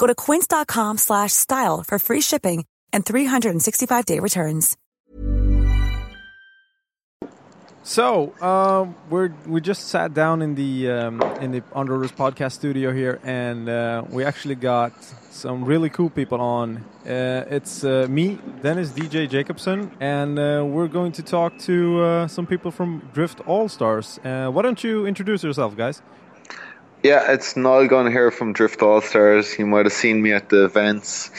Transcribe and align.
Go 0.00 0.06
to 0.06 0.14
quince.com 0.14 0.96
slash 0.96 1.32
style 1.34 1.84
for 1.86 1.98
free 1.98 2.22
shipping 2.22 2.64
and 2.90 3.04
365-day 3.04 4.18
returns. 4.18 4.76
So 7.82 8.34
um, 8.42 8.94
we're 9.08 9.32
we 9.46 9.60
just 9.60 9.88
sat 9.88 10.14
down 10.14 10.42
in 10.42 10.54
the 10.54 10.90
um, 10.90 11.22
in 11.40 11.50
the 11.50 11.62
Underoos 11.74 12.12
podcast 12.12 12.52
studio 12.52 12.92
here, 12.92 13.18
and 13.24 13.68
uh, 13.68 14.04
we 14.10 14.22
actually 14.22 14.54
got 14.54 14.92
some 15.30 15.64
really 15.64 15.88
cool 15.88 16.10
people 16.10 16.40
on. 16.40 16.84
Uh, 17.06 17.44
it's 17.50 17.82
uh, 17.82 18.06
me, 18.08 18.38
Dennis 18.62 18.90
DJ 18.90 19.28
Jacobson, 19.28 19.90
and 19.98 20.38
uh, 20.38 20.62
we're 20.64 20.88
going 20.88 21.12
to 21.12 21.22
talk 21.22 21.58
to 21.60 22.00
uh, 22.00 22.28
some 22.28 22.46
people 22.46 22.70
from 22.70 23.02
Drift 23.14 23.40
All 23.46 23.68
Stars. 23.68 24.20
Uh, 24.22 24.50
why 24.50 24.62
don't 24.62 24.84
you 24.84 25.06
introduce 25.06 25.42
yourself, 25.42 25.74
guys? 25.74 26.02
Yeah, 27.02 27.32
it's 27.32 27.56
Noel 27.56 27.88
Gunn 27.88 28.12
here 28.12 28.30
from 28.30 28.52
Drift 28.52 28.82
All 28.82 29.00
Stars. 29.00 29.58
You 29.58 29.64
might 29.64 29.86
have 29.86 29.92
seen 29.92 30.20
me 30.20 30.32
at 30.32 30.50
the 30.50 30.66
events. 30.66 31.30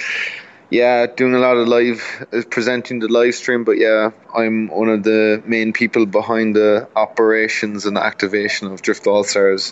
Yeah, 0.72 1.06
doing 1.06 1.36
a 1.36 1.38
lot 1.38 1.56
of 1.56 1.68
live, 1.68 2.02
uh, 2.34 2.42
presenting 2.50 2.98
the 2.98 3.08
live 3.08 3.36
stream, 3.36 3.64
but 3.64 3.78
yeah, 3.78 4.10
I'm 4.34 4.70
one 4.70 4.90
of 4.90 5.04
the 5.04 5.44
main 5.46 5.72
people 5.72 6.08
behind 6.08 6.56
the 6.56 6.88
operations 6.96 7.86
and 7.86 7.96
activation 7.96 8.72
of 8.72 8.82
Drift 8.82 9.06
All 9.06 9.24
Stars 9.24 9.72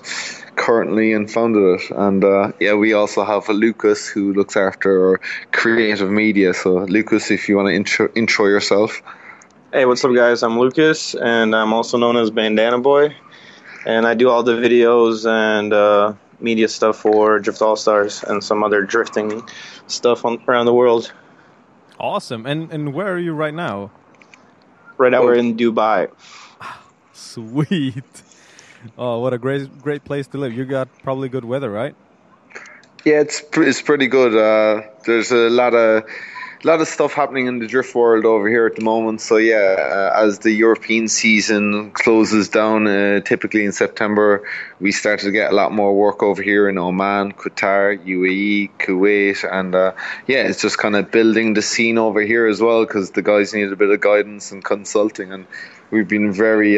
currently 0.55 1.11
and 1.11 1.31
founded 1.31 1.79
it. 1.79 1.89
And 1.89 2.23
uh, 2.23 2.51
yeah, 2.59 2.75
we 2.75 2.93
also 2.93 3.23
have 3.23 3.49
a 3.49 3.53
Lucas 3.53 4.07
who 4.07 4.33
looks 4.33 4.55
after 4.55 5.19
creative 5.51 6.11
media. 6.11 6.53
So, 6.53 6.83
Lucas, 6.83 7.31
if 7.31 7.49
you 7.49 7.55
want 7.55 7.69
to 7.69 7.73
intro, 7.73 8.09
intro 8.13 8.45
yourself. 8.45 9.01
Hey, 9.73 9.85
what's 9.85 10.05
up, 10.05 10.13
guys? 10.13 10.43
I'm 10.43 10.59
Lucas, 10.59 11.15
and 11.15 11.55
I'm 11.55 11.73
also 11.73 11.97
known 11.97 12.17
as 12.17 12.29
Bandana 12.29 12.79
Boy, 12.79 13.15
and 13.89 14.05
I 14.05 14.13
do 14.13 14.29
all 14.29 14.43
the 14.43 14.53
videos 14.53 15.25
and 15.25 15.73
uh, 15.73 16.13
media 16.39 16.67
stuff 16.67 16.97
for 16.97 17.39
Drift 17.39 17.61
All 17.61 17.75
Stars 17.75 18.23
and 18.23 18.43
some 18.43 18.63
other 18.63 18.83
drifting 18.83 19.41
stuff 19.87 20.25
on, 20.25 20.41
around 20.47 20.67
the 20.67 20.73
world. 20.73 21.11
Awesome. 21.99 22.45
And 22.45 22.71
and 22.71 22.93
where 22.93 23.11
are 23.11 23.17
you 23.19 23.33
right 23.33 23.53
now? 23.53 23.91
Right 24.97 25.11
now, 25.11 25.23
we're 25.23 25.35
in 25.35 25.57
Dubai. 25.57 26.11
Sweet. 27.13 28.23
Oh, 28.97 29.19
what 29.19 29.33
a 29.33 29.37
great 29.37 29.81
great 29.81 30.05
place 30.05 30.27
to 30.27 30.37
live. 30.37 30.53
You 30.53 30.65
got 30.65 30.87
probably 31.03 31.27
good 31.27 31.43
weather, 31.43 31.69
right? 31.69 31.95
Yeah, 33.05 33.21
it's 33.21 33.41
pr- 33.41 33.63
it's 33.63 33.81
pretty 33.81 34.07
good. 34.07 34.35
Uh, 34.35 34.87
there's 35.05 35.31
a 35.31 35.49
lot 35.49 35.73
of 35.73 36.03
a 36.63 36.67
lot 36.67 36.81
of 36.81 36.87
stuff 36.87 37.13
happening 37.13 37.47
in 37.47 37.59
the 37.59 37.67
drift 37.67 37.95
world 37.95 38.25
over 38.25 38.49
here 38.49 38.65
at 38.65 38.75
the 38.75 38.83
moment. 38.83 39.21
So 39.21 39.37
yeah, 39.37 40.11
uh, 40.15 40.23
as 40.23 40.39
the 40.39 40.51
European 40.51 41.07
season 41.07 41.91
closes 41.91 42.49
down, 42.49 42.85
uh, 42.85 43.21
typically 43.21 43.63
in 43.63 43.71
September, 43.71 44.43
we 44.81 44.91
started 44.91 45.25
to 45.25 45.31
get 45.31 45.51
a 45.51 45.55
lot 45.55 45.71
more 45.71 45.95
work 45.95 46.21
over 46.21 46.41
here 46.41 46.67
in 46.67 46.77
Oman, 46.77 47.33
Qatar, 47.33 47.97
UAE, 48.05 48.71
Kuwait, 48.77 49.49
and 49.49 49.73
uh, 49.73 49.93
yeah, 50.27 50.47
it's 50.47 50.61
just 50.61 50.77
kind 50.77 50.97
of 50.97 51.11
building 51.11 51.53
the 51.53 51.61
scene 51.61 51.97
over 51.97 52.21
here 52.21 52.45
as 52.45 52.61
well 52.61 52.85
because 52.85 53.11
the 53.11 53.21
guys 53.21 53.53
need 53.53 53.71
a 53.71 53.77
bit 53.77 53.89
of 53.89 54.01
guidance 54.01 54.51
and 54.51 54.63
consulting, 54.63 55.31
and 55.31 55.47
we've 55.91 56.09
been 56.09 56.33
very. 56.33 56.77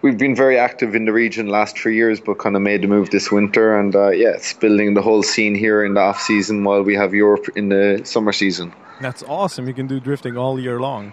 We've 0.00 0.16
been 0.18 0.36
very 0.36 0.58
active 0.58 0.94
in 0.94 1.06
the 1.06 1.12
region 1.12 1.48
last 1.48 1.76
three 1.76 1.96
years, 1.96 2.20
but 2.20 2.38
kind 2.38 2.54
of 2.54 2.62
made 2.62 2.82
the 2.82 2.86
move 2.86 3.10
this 3.10 3.32
winter, 3.32 3.78
and 3.78 3.94
uh, 3.96 4.10
yeah, 4.10 4.30
it's 4.30 4.52
building 4.52 4.94
the 4.94 5.02
whole 5.02 5.24
scene 5.24 5.56
here 5.56 5.84
in 5.84 5.94
the 5.94 6.00
off 6.00 6.20
season 6.20 6.62
while 6.62 6.82
we 6.82 6.94
have 6.94 7.14
Europe 7.14 7.46
in 7.56 7.68
the 7.68 8.02
summer 8.04 8.32
season. 8.32 8.72
That's 9.00 9.22
awesome. 9.24 9.66
You 9.68 9.74
can 9.74 9.86
do 9.86 10.00
drifting 10.00 10.36
all 10.36 10.58
year 10.58 10.80
long. 10.80 11.12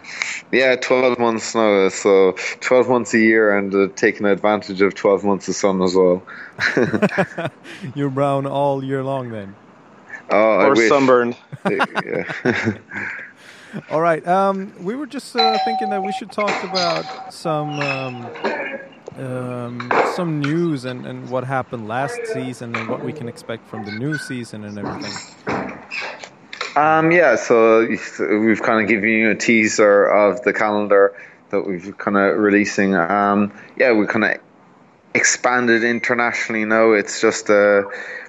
Yeah, 0.52 0.76
12 0.76 1.20
months 1.20 1.54
now. 1.54 1.90
So 1.90 2.32
12 2.62 2.90
months 2.90 3.14
a 3.14 3.20
year 3.20 3.56
and 3.58 3.74
uh, 3.74 3.88
taking 3.96 4.26
advantage 4.26 4.82
of 4.82 4.96
12 4.96 5.24
months 5.24 5.48
of 5.48 5.56
sun 5.56 5.82
as 5.84 5.96
well. 5.96 6.24
You're 7.96 8.10
brown 8.10 8.48
all 8.48 8.84
year 8.84 9.04
long 9.04 9.30
then. 9.30 9.56
Oh, 10.32 10.58
I 10.60 10.66
Or 10.66 10.74
wish. 10.74 10.90
sunburned. 10.90 11.38
yeah. 11.70 12.78
All 13.90 14.02
right. 14.02 14.26
Um, 14.28 14.74
we 14.82 14.96
were 14.96 15.06
just 15.06 15.36
uh, 15.36 15.58
thinking 15.66 15.90
that 15.90 16.04
we 16.04 16.12
should 16.14 16.32
talk 16.32 16.64
about 16.64 17.34
some 17.34 17.80
um, 17.80 18.30
um, 19.18 19.92
some 20.16 20.40
news 20.40 20.86
and, 20.86 21.06
and 21.06 21.30
what 21.30 21.44
happened 21.44 21.88
last 21.88 22.20
season 22.34 22.76
and 22.76 22.90
what 22.90 23.04
we 23.04 23.14
can 23.14 23.28
expect 23.28 23.68
from 23.68 23.86
the 23.86 23.92
new 23.92 24.18
season 24.18 24.64
and 24.64 24.78
everything. 24.78 25.14
Um, 26.76 27.12
yeah, 27.12 27.38
so 27.38 27.88
we've 27.88 28.62
kind 28.62 28.82
of 28.82 28.90
given 28.90 29.10
you 29.10 29.32
a 29.32 29.36
teaser 29.36 30.06
of 30.06 30.42
the 30.42 30.52
calendar 30.52 31.16
that 31.50 31.62
we've 31.62 31.98
kind 31.98 32.18
of 32.18 32.38
releasing. 32.38 32.96
Um, 32.96 33.54
yeah, 33.78 33.94
we 33.94 34.08
kind 34.08 34.26
of 34.26 34.40
expanded 35.16 35.86
internationally 35.86 36.66
now. 36.66 36.92
It's 36.92 37.22
just 37.22 37.50
uh, 37.50 37.84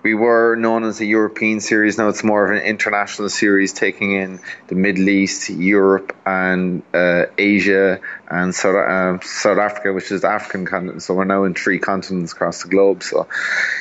we 0.05 0.15
were 0.15 0.55
known 0.55 0.85
as 0.85 1.01
a 1.01 1.05
European 1.05 1.61
series. 1.61 1.99
Now 1.99 2.09
it's 2.09 2.23
more 2.23 2.45
of 2.45 2.57
an 2.57 2.63
international 2.63 3.29
series, 3.29 3.73
taking 3.73 4.13
in 4.13 4.39
the 4.69 4.77
Middle 4.77 5.09
East, 5.09 5.51
Europe, 5.51 6.17
and 6.25 6.85
uh, 6.95 7.25
Asia 7.37 8.01
and 8.31 8.55
South, 8.55 8.77
uh, 8.77 9.19
South 9.21 9.59
Africa, 9.59 9.93
which 9.93 10.13
is 10.13 10.21
the 10.21 10.29
African 10.29 10.65
continent. 10.65 11.03
So 11.03 11.15
we're 11.15 11.25
now 11.25 11.43
in 11.43 11.55
three 11.55 11.81
continents 11.81 12.33
across 12.33 12.63
the 12.63 12.69
globe. 12.69 13.03
So 13.03 13.27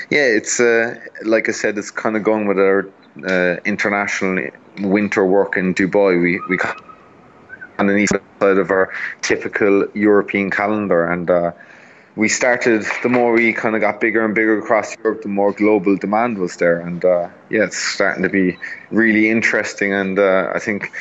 yeah, 0.10 0.26
it's 0.26 0.60
uh, 0.60 1.00
like 1.24 1.48
I 1.48 1.52
said, 1.52 1.78
it's 1.78 1.92
kind 1.92 2.18
of 2.18 2.24
going 2.24 2.48
with 2.48 2.58
our 2.58 2.90
uh, 3.24 3.58
international 3.66 4.50
winter 4.80 5.24
work 5.24 5.58
in 5.58 5.76
Dubai. 5.76 6.20
We 6.20 6.42
we 6.50 6.58
on 7.78 7.88
the 7.88 7.98
east 7.98 8.14
side 8.40 8.58
of 8.58 8.72
our 8.72 8.92
typical 9.22 9.88
European 9.94 10.50
calendar. 10.50 11.06
And 11.06 11.30
uh, 11.30 11.52
we 12.16 12.30
started, 12.30 12.86
the 13.04 13.10
more 13.10 13.34
we 13.34 13.54
kind 13.54 13.76
of 13.76 13.82
got 13.82 14.00
bigger 14.00 14.24
and 14.24 14.34
bigger 14.34 14.58
across 14.58 14.96
Europe, 15.04 15.22
the 15.22 15.30
more 15.30 15.52
global 15.52 15.98
demand 15.98 16.38
was 16.38 16.56
there. 16.58 16.80
And 16.80 17.04
uh, 17.04 17.30
yeah, 17.50 17.64
it's 17.64 17.78
starting 17.78 18.24
to 18.24 18.30
be 18.30 18.58
really 18.90 19.30
interesting. 19.30 19.94
And 19.94 20.18
uh, 20.18 20.52
I 20.54 20.60
think 20.60 20.92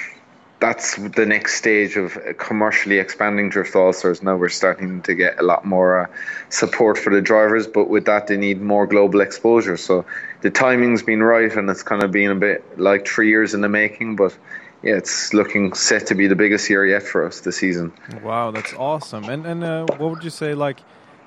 that's 0.58 0.96
the 0.96 1.26
next 1.26 1.56
stage 1.56 1.96
of 1.96 2.19
commercially 2.38 2.99
expanding 2.99 3.49
Drift 3.49 3.70
Stars. 3.70 4.22
Now 4.22 4.37
we're 4.37 4.49
starting 4.49 5.02
to 5.02 5.14
get 5.14 5.38
a 5.38 5.43
lot 5.43 5.64
more 5.64 6.05
uh, 6.05 6.06
support 6.49 6.99
for 6.99 7.14
the 7.14 7.20
drivers, 7.20 7.67
but 7.67 7.88
with 7.88 8.06
that, 8.06 8.26
they 8.26 8.37
need 8.37 8.60
more 8.60 8.87
global 8.87 9.20
exposure. 9.20 9.76
So 9.76 10.06
the 10.40 10.50
timing's 10.50 11.02
been 11.02 11.22
right, 11.22 11.55
and 11.55 11.69
it's 11.70 11.82
kind 11.82 12.02
of 12.02 12.10
been 12.10 12.31
a 12.31 12.34
bit 12.34 12.78
like 12.78 13.06
three 13.06 13.28
years 13.28 13.55
in 13.55 13.60
the 13.60 13.69
making, 13.69 14.17
but 14.17 14.37
yeah, 14.82 14.96
it's 14.96 15.32
looking 15.32 15.72
set 15.75 16.06
to 16.08 16.14
be 16.14 16.26
the 16.26 16.37
biggest 16.37 16.69
year 16.69 16.84
yet 16.84 17.02
for 17.02 17.26
us 17.26 17.40
this 17.40 17.56
season. 17.56 17.93
Wow, 18.22 18.50
that's 18.50 18.75
awesome. 18.75 19.25
And 19.25 19.46
and 19.46 19.64
uh, 19.64 19.87
what 19.96 20.10
would 20.10 20.25
you 20.25 20.31
say? 20.31 20.55
Like, 20.55 20.81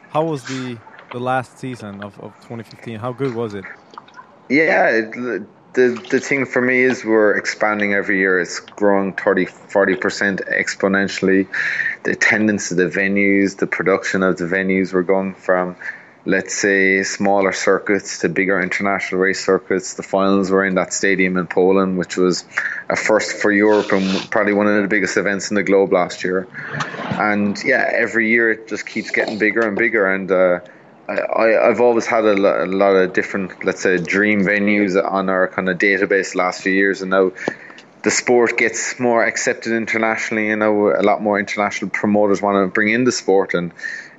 how 0.09 0.23
was 0.25 0.45
the 0.45 0.79
the 1.11 1.19
last 1.19 1.57
season 1.57 2.01
of, 2.01 2.19
of 2.19 2.35
2015? 2.41 2.99
How 2.99 3.13
good 3.13 3.33
was 3.33 3.53
it? 3.53 3.65
Yeah, 4.49 4.89
it, 4.89 5.11
the 5.73 6.01
the 6.09 6.19
thing 6.19 6.45
for 6.45 6.61
me 6.61 6.81
is 6.81 7.05
we're 7.05 7.35
expanding 7.37 7.93
every 7.93 8.17
year. 8.19 8.39
It's 8.39 8.59
growing 8.59 9.13
30 9.13 9.45
40 9.45 9.95
percent 9.95 10.41
exponentially. 10.51 11.47
The 12.03 12.11
attendance 12.11 12.71
of 12.71 12.77
the 12.77 12.87
venues, 12.87 13.57
the 13.57 13.67
production 13.67 14.23
of 14.23 14.37
the 14.37 14.45
venues, 14.45 14.93
we're 14.93 15.03
going 15.03 15.35
from 15.35 15.75
let's 16.27 16.53
say 16.53 17.03
smaller 17.03 17.53
circuits 17.53 18.19
to 18.19 18.27
bigger 18.27 18.61
international 18.61 19.21
race 19.21 19.43
circuits. 19.45 19.93
The 19.93 20.03
finals 20.03 20.51
were 20.51 20.65
in 20.65 20.75
that 20.75 20.91
stadium 20.91 21.37
in 21.37 21.47
Poland, 21.47 21.97
which 21.97 22.17
was 22.17 22.43
a 22.89 22.97
first 22.97 23.37
for 23.41 23.49
Europe 23.49 23.93
and 23.93 24.29
probably 24.29 24.51
one 24.51 24.67
of 24.67 24.81
the 24.81 24.89
biggest 24.89 25.15
events 25.15 25.51
in 25.51 25.55
the 25.55 25.63
globe 25.63 25.93
last 25.93 26.25
year. 26.25 26.45
And 27.17 27.57
yeah, 27.63 27.89
every 27.93 28.29
year 28.29 28.51
it 28.51 28.67
just 28.67 28.85
keeps 28.85 29.11
getting 29.11 29.39
bigger 29.39 29.61
and 29.61 29.77
bigger. 29.77 30.05
And 30.13 30.29
uh, 30.29 30.59
I, 31.07 31.69
I've 31.69 31.79
always 31.79 32.05
had 32.05 32.25
a, 32.25 32.65
a 32.65 32.67
lot 32.67 32.97
of 32.97 33.13
different, 33.13 33.63
let's 33.63 33.81
say, 33.81 33.97
dream 33.97 34.41
venues 34.41 35.01
on 35.01 35.29
our 35.29 35.47
kind 35.47 35.69
of 35.69 35.77
database 35.77 36.35
last 36.35 36.61
few 36.61 36.73
years, 36.73 37.01
and 37.01 37.11
now 37.11 37.31
the 38.03 38.11
sport 38.11 38.57
gets 38.57 38.99
more 38.99 39.23
accepted 39.23 39.71
internationally. 39.71 40.47
You 40.47 40.57
know, 40.57 40.89
a 40.93 41.03
lot 41.03 41.21
more 41.21 41.39
international 41.39 41.89
promoters 41.89 42.41
want 42.41 42.67
to 42.67 42.73
bring 42.73 42.89
in 42.89 43.05
the 43.05 43.13
sport, 43.13 43.53
and 43.53 43.71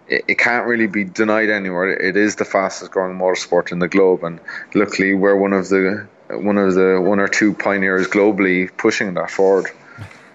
it, 0.08 0.24
it 0.28 0.38
can't 0.38 0.66
really 0.66 0.86
be 0.86 1.04
denied 1.04 1.50
anymore. 1.50 1.88
It 1.88 2.16
is 2.16 2.36
the 2.36 2.44
fastest 2.44 2.90
growing 2.90 3.18
motorsport 3.18 3.72
in 3.72 3.78
the 3.78 3.88
globe, 3.88 4.24
and 4.24 4.40
luckily 4.74 5.14
we're 5.14 5.36
one 5.36 5.52
of 5.52 5.68
the 5.68 6.06
one 6.28 6.58
of 6.58 6.74
the 6.74 7.00
one 7.00 7.20
or 7.20 7.28
two 7.28 7.54
pioneers 7.54 8.06
globally 8.08 8.70
pushing 8.76 9.14
that 9.14 9.30
forward. 9.30 9.66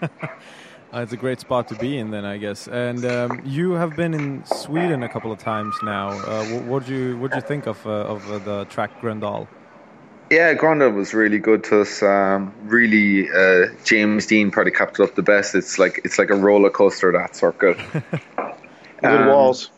Uh, 0.01 0.07
it's 0.93 1.13
a 1.13 1.17
great 1.17 1.39
spot 1.39 1.67
to 1.67 1.75
be 1.75 1.97
in, 1.97 2.11
then 2.11 2.25
I 2.25 2.37
guess. 2.37 2.67
And 2.67 3.05
um, 3.05 3.41
you 3.45 3.73
have 3.73 3.95
been 3.95 4.13
in 4.13 4.45
Sweden 4.45 5.03
a 5.03 5.09
couple 5.09 5.31
of 5.31 5.39
times 5.39 5.75
now. 5.83 6.09
Uh, 6.09 6.45
what 6.61 6.85
do 6.85 6.95
you 6.95 7.17
what 7.17 7.31
do 7.31 7.37
you 7.37 7.41
think 7.41 7.67
of 7.67 7.85
uh, 7.85 7.89
of 7.89 8.31
uh, 8.31 8.39
the 8.39 8.65
track 8.65 9.01
Gröndal? 9.01 9.47
Yeah, 10.29 10.55
Gröndal 10.55 10.95
was 10.95 11.13
really 11.13 11.37
good 11.37 11.63
to 11.65 11.81
us. 11.81 12.01
Um, 12.01 12.53
really, 12.63 13.29
uh, 13.29 13.67
James 13.83 14.25
Dean 14.25 14.49
probably 14.49 14.71
kept 14.71 14.99
it 14.99 15.03
up 15.03 15.13
the 15.13 15.21
best. 15.21 15.53
It's 15.53 15.77
like 15.77 16.01
it's 16.03 16.17
like 16.17 16.31
a 16.31 16.35
roller 16.35 16.71
coaster 16.71 17.11
that 17.11 17.35
circuit. 17.35 17.77
good 19.03 19.21
um, 19.21 19.27
walls. 19.27 19.69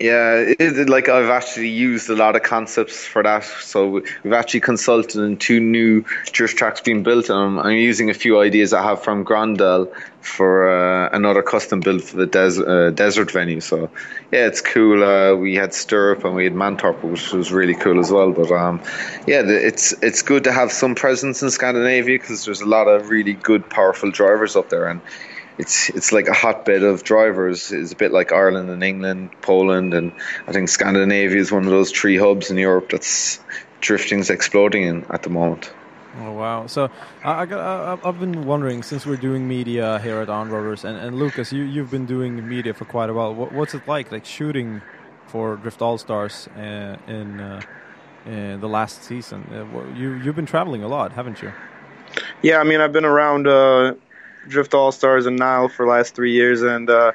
Yeah, 0.00 0.54
it, 0.58 0.88
like 0.88 1.10
I've 1.10 1.28
actually 1.28 1.68
used 1.68 2.08
a 2.08 2.16
lot 2.16 2.34
of 2.34 2.42
concepts 2.42 3.04
for 3.04 3.22
that. 3.22 3.44
So 3.44 4.00
we've 4.24 4.32
actually 4.32 4.60
consulted 4.60 5.22
in 5.22 5.36
two 5.36 5.60
new 5.60 6.06
drift 6.32 6.56
tracks 6.56 6.80
being 6.80 7.02
built, 7.02 7.28
and 7.28 7.60
I'm, 7.60 7.76
using 7.76 8.08
a 8.08 8.14
few 8.14 8.40
ideas 8.40 8.72
I 8.72 8.82
have 8.82 9.02
from 9.02 9.26
Gröndal 9.26 9.92
for 10.22 10.70
uh, 10.70 11.10
another 11.12 11.42
custom 11.42 11.80
build 11.80 12.02
for 12.02 12.16
the 12.16 12.24
des- 12.24 12.64
uh, 12.64 12.90
desert 12.92 13.30
venue. 13.30 13.60
So 13.60 13.90
yeah, 14.32 14.46
it's 14.46 14.62
cool. 14.62 15.04
Uh, 15.04 15.34
we 15.34 15.54
had 15.56 15.72
Sturup 15.72 16.24
and 16.24 16.34
we 16.34 16.44
had 16.44 16.54
Mantorp, 16.54 17.02
which 17.02 17.30
was 17.34 17.52
really 17.52 17.74
cool 17.74 18.00
as 18.00 18.10
well. 18.10 18.32
But 18.32 18.50
um, 18.52 18.80
yeah, 19.26 19.42
it's 19.44 19.92
it's 20.02 20.22
good 20.22 20.44
to 20.44 20.52
have 20.52 20.72
some 20.72 20.94
presence 20.94 21.42
in 21.42 21.50
Scandinavia 21.50 22.18
because 22.18 22.46
there's 22.46 22.62
a 22.62 22.66
lot 22.66 22.88
of 22.88 23.10
really 23.10 23.34
good, 23.34 23.68
powerful 23.68 24.10
drivers 24.10 24.56
up 24.56 24.70
there, 24.70 24.86
and 24.86 25.02
it's 25.58 25.90
it's 25.90 26.12
like 26.12 26.28
a 26.28 26.32
hotbed 26.32 26.82
of 26.82 27.04
drivers. 27.04 27.72
It's 27.72 27.92
a 27.92 27.96
bit 27.96 28.12
like 28.12 28.32
Ireland 28.32 28.70
and 28.70 28.82
England, 28.82 29.30
Poland, 29.42 29.94
and 29.94 30.12
I 30.46 30.52
think 30.52 30.68
Scandinavia 30.68 31.38
is 31.38 31.52
one 31.52 31.64
of 31.64 31.70
those 31.70 31.90
three 31.90 32.16
hubs 32.16 32.50
in 32.50 32.58
Europe 32.58 32.90
that's 32.90 33.40
drifting's 33.80 34.30
exploding 34.30 34.84
in 34.84 35.04
at 35.10 35.22
the 35.22 35.30
moment. 35.30 35.72
Oh 36.18 36.32
wow! 36.32 36.66
So 36.66 36.90
I, 37.22 37.42
I, 37.42 37.96
have 38.02 38.18
been 38.18 38.44
wondering 38.44 38.82
since 38.82 39.06
we're 39.06 39.16
doing 39.16 39.46
media 39.46 40.00
here 40.00 40.20
at 40.20 40.28
On 40.28 40.50
Rollers, 40.50 40.84
and, 40.84 40.96
and 40.96 41.16
Lucas, 41.16 41.52
you 41.52 41.62
you've 41.62 41.90
been 41.90 42.06
doing 42.06 42.48
media 42.48 42.74
for 42.74 42.84
quite 42.84 43.10
a 43.10 43.14
while. 43.14 43.32
What, 43.32 43.52
what's 43.52 43.74
it 43.74 43.86
like, 43.86 44.10
like 44.10 44.24
shooting 44.24 44.82
for 45.28 45.56
Drift 45.56 45.80
All 45.80 45.98
Stars 45.98 46.48
uh, 46.56 46.96
in 47.06 47.40
uh, 47.40 47.60
in 48.26 48.60
the 48.60 48.68
last 48.68 49.04
season? 49.04 49.46
Uh, 49.52 49.94
you 49.94 50.14
you've 50.14 50.34
been 50.34 50.46
traveling 50.46 50.82
a 50.82 50.88
lot, 50.88 51.12
haven't 51.12 51.42
you? 51.42 51.52
Yeah, 52.42 52.58
I 52.58 52.64
mean 52.64 52.80
I've 52.80 52.92
been 52.92 53.04
around 53.04 53.46
uh, 53.46 53.94
Drift 54.48 54.74
All 54.74 54.92
Stars 54.92 55.26
and 55.26 55.36
Nile 55.36 55.68
for 55.68 55.86
the 55.86 55.90
last 55.90 56.14
three 56.14 56.32
years, 56.32 56.62
and 56.62 56.88
uh, 56.88 57.12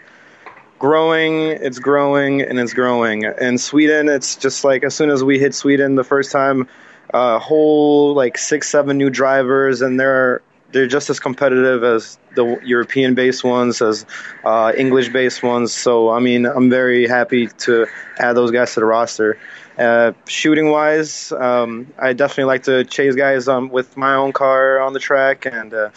growing. 0.80 1.50
It's 1.50 1.80
growing 1.80 2.42
and 2.42 2.60
it's 2.60 2.74
growing. 2.74 3.24
In 3.24 3.58
Sweden, 3.58 4.10
it's 4.10 4.36
just 4.36 4.64
like 4.64 4.84
as 4.84 4.96
soon 4.96 5.10
as 5.10 5.24
we 5.24 5.40
hit 5.40 5.56
Sweden 5.56 5.96
the 5.96 6.04
first 6.04 6.32
time, 6.32 6.68
a 7.14 7.18
uh, 7.18 7.40
whole 7.40 8.14
like 8.14 8.38
six, 8.38 8.70
seven 8.70 8.98
new 8.98 9.10
drivers, 9.10 9.82
and 9.82 10.00
they're 10.00 10.42
they're 10.72 10.88
just 10.88 11.10
as 11.10 11.20
competitive 11.20 11.84
as 11.84 12.18
the 12.36 12.60
European-based 12.64 13.44
ones, 13.44 13.82
as 13.82 14.06
uh, 14.44 14.74
English-based 14.76 15.42
ones. 15.42 15.74
So 15.74 16.10
I 16.10 16.20
mean, 16.20 16.46
I'm 16.46 16.70
very 16.70 17.08
happy 17.08 17.48
to 17.48 17.88
add 18.18 18.34
those 18.34 18.52
guys 18.52 18.74
to 18.74 18.82
the 18.82 18.86
roster. 18.86 19.38
Uh, 19.78 20.14
shooting 20.28 20.70
wise, 20.70 21.32
um, 21.34 21.94
I 22.00 22.14
definitely 22.14 22.46
like 22.46 22.64
to 22.64 22.86
chase 22.86 23.16
guys 23.16 23.48
um, 23.48 23.70
with 23.70 23.98
my 23.98 24.16
own 24.16 24.32
car 24.32 24.80
on 24.80 24.94
the 24.94 25.00
track, 25.00 25.46
and 25.46 25.74
uh, 25.74 25.90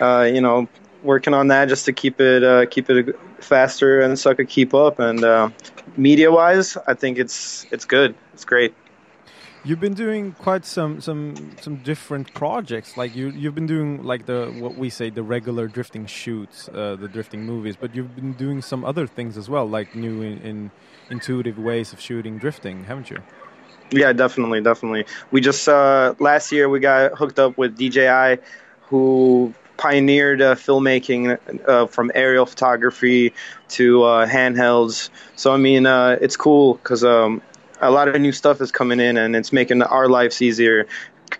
uh, 0.00 0.22
you 0.32 0.40
know, 0.40 0.68
working 1.02 1.34
on 1.34 1.48
that 1.48 1.68
just 1.68 1.86
to 1.86 1.92
keep 1.92 2.20
it 2.20 2.44
uh, 2.44 2.66
keep 2.66 2.88
it 2.90 3.16
faster 3.40 4.00
and 4.00 4.18
so 4.18 4.30
I 4.30 4.34
could 4.34 4.48
keep 4.48 4.74
up. 4.74 4.98
And 4.98 5.22
uh, 5.24 5.50
media 5.96 6.30
wise, 6.30 6.76
I 6.86 6.94
think 6.94 7.18
it's 7.18 7.66
it's 7.70 7.84
good. 7.84 8.14
It's 8.34 8.44
great. 8.44 8.74
You've 9.64 9.78
been 9.78 9.94
doing 9.94 10.32
quite 10.32 10.64
some 10.64 11.00
some 11.00 11.56
some 11.60 11.76
different 11.76 12.34
projects. 12.34 12.96
Like 12.96 13.14
you 13.14 13.28
you've 13.28 13.54
been 13.54 13.68
doing 13.68 14.02
like 14.02 14.26
the 14.26 14.52
what 14.58 14.76
we 14.76 14.90
say 14.90 15.08
the 15.08 15.22
regular 15.22 15.68
drifting 15.68 16.06
shoots, 16.06 16.68
uh, 16.68 16.96
the 16.98 17.06
drifting 17.06 17.44
movies. 17.44 17.76
But 17.76 17.94
you've 17.94 18.16
been 18.16 18.32
doing 18.32 18.60
some 18.60 18.84
other 18.84 19.06
things 19.06 19.38
as 19.38 19.48
well, 19.48 19.64
like 19.66 19.94
new 19.94 20.20
in, 20.20 20.38
in 20.38 20.70
intuitive 21.10 21.58
ways 21.58 21.92
of 21.92 22.00
shooting 22.00 22.38
drifting, 22.38 22.84
haven't 22.84 23.10
you? 23.10 23.18
Yeah, 23.92 24.12
definitely, 24.12 24.62
definitely. 24.62 25.04
We 25.30 25.40
just 25.40 25.68
uh, 25.68 26.14
last 26.18 26.50
year 26.50 26.68
we 26.68 26.80
got 26.80 27.16
hooked 27.16 27.38
up 27.38 27.56
with 27.56 27.76
DJI, 27.76 28.42
who 28.88 29.54
pioneered 29.76 30.42
uh, 30.42 30.54
filmmaking 30.56 31.38
uh, 31.68 31.86
from 31.86 32.10
aerial 32.16 32.46
photography 32.46 33.32
to 33.68 34.02
uh, 34.02 34.26
handhelds. 34.26 35.10
So 35.36 35.52
I 35.52 35.56
mean, 35.56 35.86
uh, 35.86 36.18
it's 36.20 36.36
cool 36.36 36.74
because 36.74 37.04
um, 37.04 37.42
a 37.82 37.90
lot 37.90 38.08
of 38.08 38.20
new 38.20 38.32
stuff 38.32 38.60
is 38.60 38.70
coming 38.70 39.00
in, 39.00 39.16
and 39.16 39.34
it's 39.36 39.52
making 39.52 39.82
our 39.82 40.08
lives 40.08 40.40
easier. 40.40 40.86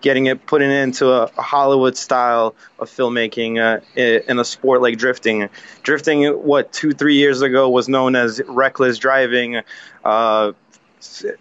Getting 0.01 0.25
it, 0.25 0.45
putting 0.45 0.71
it 0.71 0.81
into 0.81 1.09
a, 1.11 1.27
Hollywood 1.39 1.95
style 1.95 2.55
of 2.79 2.89
filmmaking 2.89 3.59
uh, 3.59 3.79
in 3.95 4.39
a 4.39 4.43
sport 4.43 4.81
like 4.81 4.97
drifting. 4.97 5.49
Drifting, 5.83 6.25
what 6.25 6.73
two, 6.73 6.91
three 6.91 7.15
years 7.15 7.41
ago 7.41 7.69
was 7.69 7.87
known 7.87 8.15
as 8.15 8.41
reckless 8.47 8.97
driving, 8.97 9.61
uh, 10.03 10.51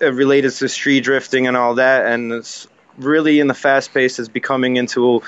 related 0.00 0.52
to 0.52 0.68
street 0.68 1.02
drifting 1.02 1.46
and 1.46 1.56
all 1.56 1.76
that, 1.76 2.06
and 2.06 2.32
it's 2.32 2.68
really 2.98 3.40
in 3.40 3.46
the 3.46 3.54
fast 3.54 3.92
pace 3.94 4.18
is 4.18 4.28
becoming 4.28 4.76
into 4.76 5.16
a 5.16 5.20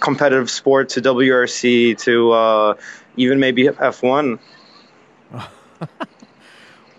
competitive 0.00 0.48
sport 0.48 0.90
to 0.90 1.02
WRC 1.02 1.98
to 1.98 2.30
uh, 2.30 2.74
even 3.16 3.40
maybe 3.40 3.64
F1. 3.64 4.38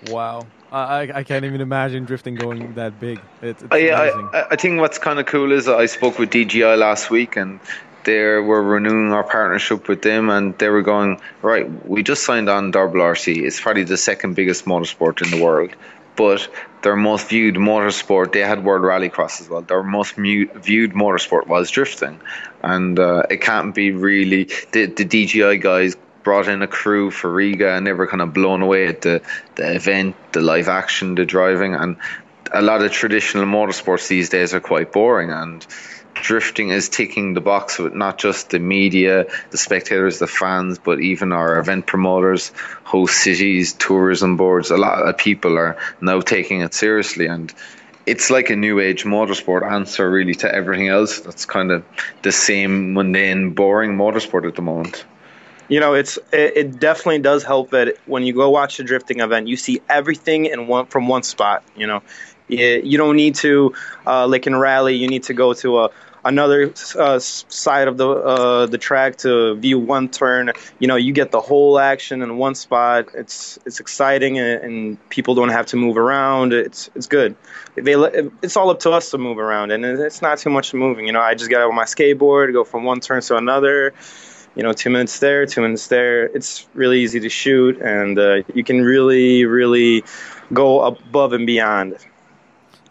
wow. 0.10 0.46
I, 0.72 1.12
I 1.14 1.24
can't 1.24 1.46
even 1.46 1.62
imagine 1.62 2.06
drifting 2.06 2.36
going 2.36 2.74
that 2.76 3.00
big. 3.00 3.20
It, 3.42 3.62
it's 3.62 3.64
I, 3.72 3.90
I, 3.90 4.48
I, 4.52 4.56
think 4.56 4.80
what's 4.80 4.98
kind 4.98 5.20
of 5.20 5.26
cool 5.26 5.52
is 5.52 5.68
I 5.68 5.88
spoke 5.88 6.20
with 6.20 6.30
DJI 6.30 6.76
last 6.76 7.10
week 7.10 7.38
and 7.38 7.60
they 8.04 8.20
were 8.20 8.62
renewing 8.62 9.12
our 9.12 9.24
partnership 9.24 9.88
with 9.88 10.02
them 10.02 10.30
and 10.30 10.58
they 10.58 10.70
were 10.70 10.82
going, 10.82 11.22
right, 11.42 11.68
we 11.88 12.04
just 12.04 12.24
signed 12.24 12.50
on 12.50 12.72
WRC. 12.72 13.44
It's 13.44 13.60
probably 13.60 13.84
the 13.84 13.98
second 13.98 14.36
biggest 14.36 14.66
motorsport 14.66 15.22
in 15.22 15.38
the 15.38 15.44
world 15.44 15.76
but 16.20 16.50
their 16.82 16.98
most 16.98 17.30
viewed 17.30 17.56
motorsport, 17.56 18.34
they 18.34 18.42
had 18.42 18.66
World 18.66 18.82
Rallycross 18.82 19.40
as 19.40 19.48
well. 19.48 19.62
Their 19.62 19.84
most 19.84 20.18
mu- 20.18 20.50
viewed 20.54 20.92
motorsport 20.92 21.48
was 21.48 21.72
drifting, 21.72 22.20
and 22.62 23.00
uh, 23.00 23.24
it 23.30 23.40
can't 23.40 23.74
be 23.74 23.92
really 23.92 24.50
the, 24.74 24.88
the 24.88 25.06
DJI 25.06 25.60
guys 25.60 25.96
brought 26.30 26.48
in 26.48 26.62
a 26.62 26.68
crew 26.68 27.10
for 27.10 27.28
Riga 27.34 27.72
and 27.72 27.88
they 27.88 27.92
were 27.92 28.06
kind 28.06 28.22
of 28.22 28.36
blown 28.36 28.62
away 28.62 28.86
at 28.86 29.02
the, 29.02 29.20
the 29.56 29.74
event, 29.74 30.16
the 30.32 30.42
live 30.42 30.68
action, 30.68 31.16
the 31.16 31.26
driving, 31.26 31.74
and 31.74 31.98
a 32.54 32.62
lot 32.62 32.84
of 32.84 32.92
traditional 32.92 33.46
motorsports 33.46 34.08
these 34.08 34.30
days 34.30 34.54
are 34.54 34.60
quite 34.60 34.92
boring 34.92 35.32
and 35.32 35.66
drifting 36.14 36.70
is 36.70 36.88
ticking 36.88 37.34
the 37.34 37.42
box 37.42 37.80
with 37.80 37.96
not 37.96 38.20
just 38.20 38.52
the 38.52 38.60
media, 38.60 39.26
the 39.50 39.58
spectators, 39.58 40.20
the 40.20 40.28
fans, 40.28 40.78
but 40.78 41.00
even 41.00 41.32
our 41.32 41.58
event 41.58 41.88
promoters, 41.88 42.52
host 42.84 43.16
cities, 43.24 43.74
tourism 43.74 44.38
boards. 44.38 44.70
A 44.70 44.78
lot 44.78 45.02
of 45.10 45.18
people 45.18 45.58
are 45.58 45.78
now 46.00 46.22
taking 46.22 46.62
it 46.62 46.76
seriously, 46.76 47.26
and 47.26 47.52
it's 48.06 48.30
like 48.30 48.52
a 48.52 48.56
new 48.56 48.80
age 48.80 49.04
motorsport 49.04 49.64
answer 49.68 50.08
really 50.08 50.36
to 50.36 50.54
everything 50.54 50.90
else. 50.90 51.22
That's 51.22 51.48
kind 51.48 51.72
of 51.72 51.84
the 52.22 52.32
same 52.32 52.94
mundane, 52.94 53.56
boring 53.56 53.98
motorsport 53.98 54.48
at 54.48 54.56
the 54.56 54.62
moment. 54.62 55.06
You 55.70 55.80
know, 55.80 55.94
it's 55.94 56.18
it, 56.34 56.58
it 56.58 56.80
definitely 56.80 57.20
does 57.20 57.44
help 57.44 57.70
that 57.70 57.98
when 58.06 58.24
you 58.24 58.34
go 58.34 58.50
watch 58.50 58.80
a 58.80 58.84
drifting 58.84 59.20
event, 59.22 59.48
you 59.48 59.56
see 59.56 59.82
everything 59.88 60.46
in 60.46 60.68
one 60.68 60.88
from 60.88 61.08
one 61.08 61.24
spot. 61.24 61.64
You 61.78 61.88
know, 61.88 62.02
you, 62.48 62.82
you 62.84 62.98
don't 62.98 63.16
need 63.16 63.36
to 63.36 63.74
uh, 64.06 64.28
like 64.28 64.48
in 64.48 64.56
rally, 64.56 64.96
you 64.96 65.08
need 65.08 65.24
to 65.24 65.34
go 65.34 65.54
to 65.54 65.80
a 65.80 65.90
another 66.26 66.74
uh, 66.98 67.20
side 67.20 67.88
of 67.88 67.98
the 67.98 68.10
uh, 68.10 68.66
the 68.66 68.78
track 68.78 69.18
to 69.18 69.56
view 69.56 69.80
one 69.80 70.10
turn. 70.10 70.52
You 70.80 70.88
know, 70.88 70.96
you 70.96 71.14
get 71.14 71.32
the 71.32 71.42
whole 71.42 71.80
action 71.80 72.22
in 72.22 72.38
one 72.38 72.56
spot. 72.56 73.10
It's 73.14 73.60
it's 73.66 73.80
exciting, 73.80 74.40
and, 74.40 74.64
and 74.64 75.10
people 75.10 75.36
don't 75.36 75.50
have 75.50 75.68
to 75.68 75.78
move 75.78 75.98
around. 75.98 76.54
It's 76.54 76.90
it's 76.96 77.08
good. 77.08 77.36
They, 77.76 77.94
it's 78.42 78.58
all 78.58 78.70
up 78.70 78.80
to 78.82 78.92
us 78.92 79.12
to 79.12 79.18
move 79.18 79.38
around, 79.38 79.72
and 79.72 79.86
it's 79.86 80.22
not 80.22 80.40
too 80.40 80.50
much 80.50 80.74
moving. 80.74 81.08
You 81.08 81.14
know, 81.14 81.22
I 81.22 81.36
just 81.36 81.50
get 81.50 81.62
out 81.62 81.70
on 81.70 81.76
my 81.76 81.86
skateboard, 81.86 82.54
go 82.54 82.64
from 82.64 82.84
one 82.84 83.00
turn 83.00 83.22
to 83.22 83.38
another. 83.38 83.94
You 84.60 84.64
know, 84.64 84.74
two 84.74 84.90
minutes 84.90 85.20
there, 85.20 85.46
two 85.46 85.62
minutes 85.62 85.88
there. 85.88 86.26
It's 86.26 86.68
really 86.74 87.00
easy 87.00 87.22
to 87.22 87.30
shoot, 87.30 87.80
and 87.80 88.20
uh, 88.20 88.44
you 88.54 88.66
can 88.66 88.82
really, 88.82 89.46
really 89.46 90.04
go 90.52 90.82
above 90.82 91.32
and 91.32 91.48
beyond. 91.48 91.96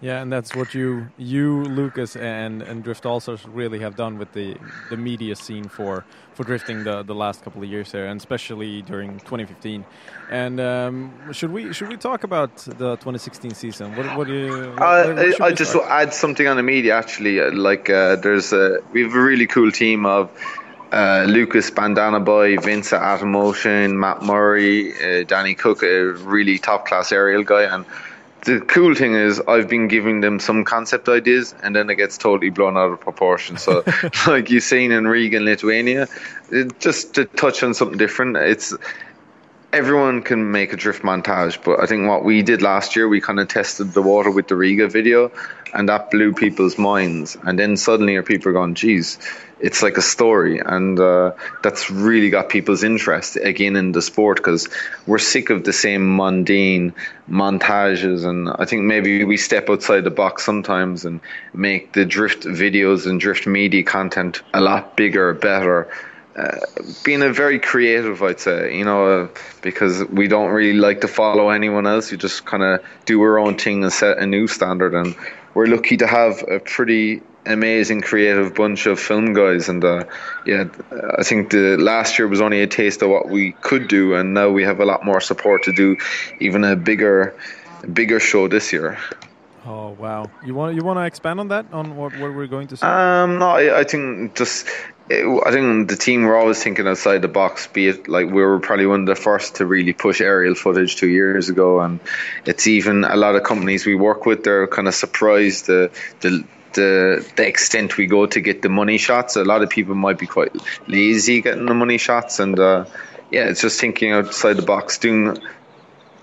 Yeah, 0.01 0.23
and 0.23 0.33
that's 0.33 0.57
what 0.57 0.75
you, 0.75 1.09
you, 1.19 1.65
Lucas, 1.65 2.17
and 2.17 2.63
and 2.63 2.83
Drift 2.83 3.05
also 3.05 3.37
really 3.49 3.81
have 3.81 3.97
done 3.97 4.17
with 4.17 4.33
the 4.33 4.57
the 4.89 4.97
media 4.97 5.37
scene 5.37 5.69
for 5.69 6.07
for 6.33 6.45
drifting 6.45 6.85
the 6.85 7.03
the 7.03 7.15
last 7.15 7.43
couple 7.43 7.63
of 7.63 7.69
years 7.69 7.93
here, 7.93 8.07
and 8.07 8.19
especially 8.19 8.81
during 8.83 9.19
2015. 9.19 9.85
And 10.31 10.61
um, 10.61 11.13
should 11.33 11.53
we 11.53 11.75
should 11.75 11.89
we 11.89 11.97
talk 11.99 12.25
about 12.25 12.57
the 12.57 12.97
2016 12.97 13.55
season? 13.55 13.95
What, 13.95 14.17
what 14.17 14.27
do 14.29 14.35
you? 14.35 14.71
What, 14.71 14.83
uh, 14.83 15.45
I 15.45 15.53
just 15.53 15.73
start? 15.73 15.87
add 15.91 16.15
something 16.15 16.47
on 16.47 16.57
the 16.57 16.63
media. 16.63 16.97
Actually, 16.97 17.41
uh, 17.41 17.51
like 17.53 17.91
uh, 17.91 18.17
there's 18.17 18.55
a 18.55 18.79
we 18.93 19.03
have 19.03 19.15
a 19.15 19.21
really 19.21 19.47
cool 19.47 19.71
team 19.71 20.07
of. 20.07 20.31
Uh, 20.91 21.27
Lucas 21.29 21.71
Bandana 21.71 22.21
Boy, 22.21 22.57
Vince 22.57 22.93
at 22.93 23.03
Atom 23.03 23.33
Motion, 23.33 23.99
Matt 24.01 24.23
Murray, 24.23 24.93
uh, 24.93 25.25
Danny 25.25 25.55
Cook, 25.55 25.83
a 25.83 26.13
really 26.13 26.59
top 26.59 26.87
class 26.87 27.13
aerial 27.13 27.43
guy, 27.43 27.65
and 27.65 27.85
the 28.45 28.61
cool 28.61 28.95
thing 28.95 29.15
is 29.15 29.41
I've 29.41 29.69
been 29.69 29.89
giving 29.89 30.21
them 30.21 30.39
some 30.39 30.65
concept 30.65 31.09
ideas 31.09 31.55
and 31.63 31.75
then 31.75 31.91
it 31.91 31.97
gets 31.97 32.17
totally 32.17 32.51
blown 32.51 32.77
out 32.77 32.91
of 32.93 33.01
proportion. 33.01 33.57
So 33.57 33.85
like 34.27 34.51
you've 34.51 34.63
seen 34.63 34.93
in 34.93 35.07
Riga 35.07 35.41
Lithuania, 35.41 36.09
it, 36.51 36.79
just 36.81 37.15
to 37.17 37.25
touch 37.25 37.63
on 37.63 37.75
something 37.75 37.99
different, 37.99 38.37
it's 38.37 38.75
everyone 39.73 40.23
can 40.23 40.51
make 40.51 40.73
a 40.73 40.77
drift 40.77 41.03
montage, 41.03 41.63
but 41.63 41.81
I 41.81 41.87
think 41.87 42.09
what 42.09 42.25
we 42.25 42.43
did 42.43 42.63
last 42.63 42.97
year, 42.97 43.09
we 43.09 43.21
kind 43.21 43.39
of 43.39 43.49
tested 43.49 43.93
the 43.93 44.03
water 44.03 44.31
with 44.31 44.49
the 44.49 44.57
Riga 44.57 44.89
video 44.89 45.31
and 45.75 45.89
that 45.89 46.11
blew 46.11 46.33
people's 46.33 46.79
minds. 46.79 47.37
And 47.43 47.59
then 47.59 47.77
suddenly 47.77 48.17
our 48.17 48.23
people 48.23 48.51
are 48.51 48.53
going, 48.53 48.75
geez, 48.75 49.19
it's 49.61 49.83
like 49.83 49.97
a 49.97 50.03
story, 50.03 50.61
and 50.61 50.99
uh, 51.01 51.33
that's 51.65 51.91
really 51.91 52.31
got 52.31 52.49
people's 52.49 52.85
interest 52.85 53.37
again 53.37 53.75
in 53.75 53.91
the 53.91 54.01
sport 54.01 54.37
because 54.37 54.69
we're 55.07 55.19
sick 55.19 55.51
of 55.51 55.65
the 55.65 55.73
same 55.73 56.17
mundane 56.17 56.95
montages, 57.29 58.25
and 58.25 58.49
I 58.49 58.67
think 58.67 58.83
maybe 58.83 59.25
we 59.25 59.37
step 59.37 59.69
outside 59.69 60.05
the 60.05 60.11
box 60.11 60.45
sometimes 60.45 61.05
and 61.05 61.21
make 61.53 61.93
the 61.93 62.05
drift 62.05 62.45
videos 62.45 63.07
and 63.07 63.21
drift 63.21 63.49
media 63.49 63.83
content 63.83 64.43
a 64.55 64.61
lot 64.61 64.97
bigger, 64.97 65.35
better. 65.35 65.89
Uh, 66.39 66.61
being 67.03 67.23
a 67.23 67.33
very 67.33 67.59
creative, 67.59 68.23
I'd 68.23 68.39
say, 68.39 68.77
you 68.79 68.85
know, 68.85 69.07
uh, 69.07 69.29
because 69.61 70.05
we 70.05 70.29
don't 70.29 70.51
really 70.51 70.79
like 70.79 71.01
to 71.01 71.09
follow 71.09 71.51
anyone 71.51 71.87
else. 71.87 72.13
We 72.13 72.17
just 72.17 72.45
kind 72.45 72.63
of 72.63 72.85
do 73.07 73.21
our 73.23 73.41
own 73.41 73.57
thing 73.59 73.83
and 73.83 73.93
set 73.93 74.19
a 74.19 74.27
new 74.27 74.47
standard. 74.47 74.95
And 74.95 75.17
we're 75.55 75.67
lucky 75.67 75.97
to 75.97 76.07
have 76.07 76.45
a 76.49 76.61
pretty 76.61 77.23
amazing 77.45 78.03
creative 78.03 78.55
bunch 78.55 78.87
of 78.87 79.01
film 79.01 79.33
guys 79.33 79.71
and 79.71 79.83
uh, 79.83 80.05
yeah 80.45 80.65
I 81.17 81.23
think 81.23 81.51
the 81.51 81.79
last 81.79 82.19
year 82.19 82.29
was 82.29 82.43
only 82.43 82.61
a 82.61 82.67
taste 82.67 83.01
of 83.01 83.09
what 83.09 83.29
we 83.29 83.53
could 83.53 83.89
do 83.89 84.15
and 84.15 84.35
now 84.35 84.51
we 84.51 84.65
have 84.65 84.81
a 84.81 84.85
lot 84.85 85.03
more 85.03 85.21
support 85.21 85.63
to 85.63 85.73
do 85.73 85.97
even 86.41 86.63
a 86.65 86.77
bigger 86.77 87.35
bigger 87.91 88.21
show 88.21 88.49
this 88.49 88.73
year 88.73 88.99
Oh 89.67 89.91
wow! 89.91 90.31
You 90.45 90.55
want 90.55 90.77
you 90.77 90.83
want 90.83 90.99
to 90.99 91.05
expand 91.05 91.41
on 91.41 91.49
that 91.49 91.67
on 91.73 91.97
what, 91.97 92.17
what 92.19 92.35
we're 92.35 92.47
going 92.47 92.69
to 92.69 92.77
see? 92.77 92.87
Um, 92.87 93.39
no, 93.39 93.51
I, 93.51 93.81
I 93.81 93.85
think 93.85 94.35
just 94.35 94.67
I 95.11 95.51
think 95.51 95.89
the 95.89 95.97
team 95.97 96.25
were 96.25 96.37
always 96.37 96.63
thinking 96.63 96.87
outside 96.87 97.23
the 97.23 97.29
box. 97.29 97.67
Be 97.67 97.89
it 97.89 98.09
like 98.09 98.27
we 98.27 98.43
were 98.43 98.61
probably 98.61 98.87
one 98.87 99.01
of 99.01 99.07
the 99.07 99.17
first 99.17 99.57
to 99.57 99.67
really 99.67 99.93
push 99.93 100.21
aerial 100.21 100.55
footage 100.55 100.97
two 100.97 101.09
years 101.09 101.49
ago, 101.49 101.81
and 101.81 102.01
it's 102.45 102.67
even 102.67 103.05
a 103.05 103.17
lot 103.17 103.35
of 103.35 103.43
companies 103.43 103.87
we 103.87 103.95
work 103.95 104.27
with. 104.27 104.45
They're 104.45 104.67
kind 104.67 104.87
of 104.87 104.95
surprised 104.95 105.67
the 105.67 105.91
the 106.21 106.45
the 106.75 107.33
the 107.37 107.47
extent 107.47 107.97
we 107.97 108.07
go 108.07 108.27
to 108.27 108.41
get 108.41 108.63
the 108.63 108.69
money 108.69 108.99
shots. 108.99 109.37
A 109.37 109.45
lot 109.45 109.63
of 109.63 109.71
people 109.71 109.95
might 109.95 110.19
be 110.19 110.27
quite 110.27 110.55
lazy 110.87 111.41
getting 111.41 111.67
the 111.67 111.75
money 111.75 111.99
shots, 111.99 112.39
and 112.39 112.59
uh, 112.59 112.85
yeah, 113.31 113.49
it's 113.49 113.61
just 113.61 113.81
thinking 113.81 114.13
outside 114.13 114.55
the 114.55 114.63
box, 114.63 114.99
doing 114.99 115.39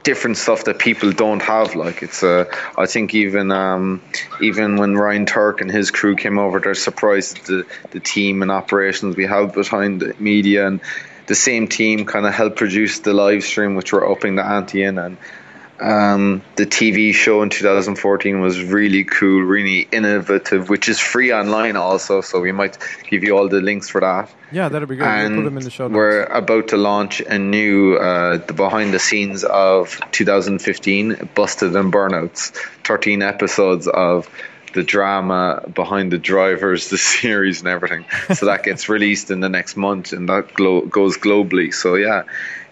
different 0.06 0.38
stuff 0.38 0.64
that 0.66 0.80
people 0.80 1.12
don't 1.12 1.42
have. 1.42 1.76
Like 1.76 2.02
it's, 2.02 2.24
uh, 2.24 2.46
I 2.78 2.86
think 2.86 3.14
even 3.14 3.52
um, 3.52 4.02
even 4.42 4.78
when 4.78 4.96
Ryan 4.96 5.26
Tuerck 5.26 5.60
and 5.60 5.70
his 5.70 5.92
crew 5.92 6.16
came 6.16 6.40
over, 6.40 6.60
they're 6.62 6.76
surprised 6.76 7.40
at 7.40 7.46
the 7.46 7.66
the 7.92 8.00
team 8.00 8.42
and 8.42 8.52
operations 8.52 9.18
we 9.18 9.26
have 9.26 9.54
behind 9.54 10.00
the 10.00 10.16
media 10.20 10.68
and. 10.68 10.80
The 11.28 11.34
same 11.34 11.68
team 11.68 12.06
kind 12.06 12.28
of 12.28 12.36
helped 12.36 12.58
produce 12.58 13.00
the 13.00 13.12
live 13.12 13.44
stream, 13.44 13.74
which 13.74 13.92
we're 13.92 14.08
upping 14.08 14.36
the 14.36 14.46
ante 14.46 14.84
in, 14.84 15.00
and 15.00 15.18
um, 15.80 16.42
the 16.56 16.66
TV 16.66 17.14
show 17.14 17.42
in 17.42 17.50
2014 17.50 18.40
was 18.40 18.64
really 18.64 19.04
cool, 19.04 19.42
really 19.42 19.82
innovative, 19.92 20.70
which 20.70 20.88
is 20.88 21.00
free 21.00 21.34
online 21.34 21.76
also. 21.76 22.22
So 22.22 22.40
we 22.40 22.52
might 22.52 22.78
give 23.10 23.24
you 23.24 23.38
all 23.38 23.50
the 23.50 23.62
links 23.62 23.90
for 23.90 24.02
that. 24.02 24.32
Yeah, 24.52 24.70
that'd 24.70 24.88
be 24.88 24.96
good. 24.96 25.06
And 25.06 25.34
we'll 25.34 25.44
put 25.44 25.50
them 25.50 25.58
in 25.58 25.64
the 25.64 25.70
show 25.70 25.88
notes. 25.88 25.96
We're 25.96 26.24
about 26.24 26.70
to 26.70 26.78
launch 26.78 27.20
a 27.20 27.38
new 27.38 27.96
uh, 27.96 28.38
the 28.38 28.54
behind 28.54 28.94
the 28.94 29.00
scenes 29.00 29.44
of 29.44 30.00
2015, 30.12 31.30
Busted 31.36 31.76
and 31.76 31.92
Burnouts, 31.92 32.52
13 32.84 33.22
episodes 33.22 33.88
of 33.88 34.30
the 34.76 34.84
drama 34.84 35.64
behind 35.74 36.12
the 36.12 36.18
drivers, 36.18 36.90
the 36.90 36.98
series, 37.20 37.60
and 37.60 37.68
everything. 37.68 38.06
So 38.34 38.46
that 38.46 38.64
gets 38.64 38.88
released 38.88 39.32
in 39.32 39.40
the 39.40 39.50
next 39.50 39.76
month, 39.76 40.14
and 40.14 40.30
that 40.30 40.54
glo- 40.54 40.86
goes 40.86 41.18
globally. 41.18 41.74
So 41.74 41.96
yeah, 41.96 42.24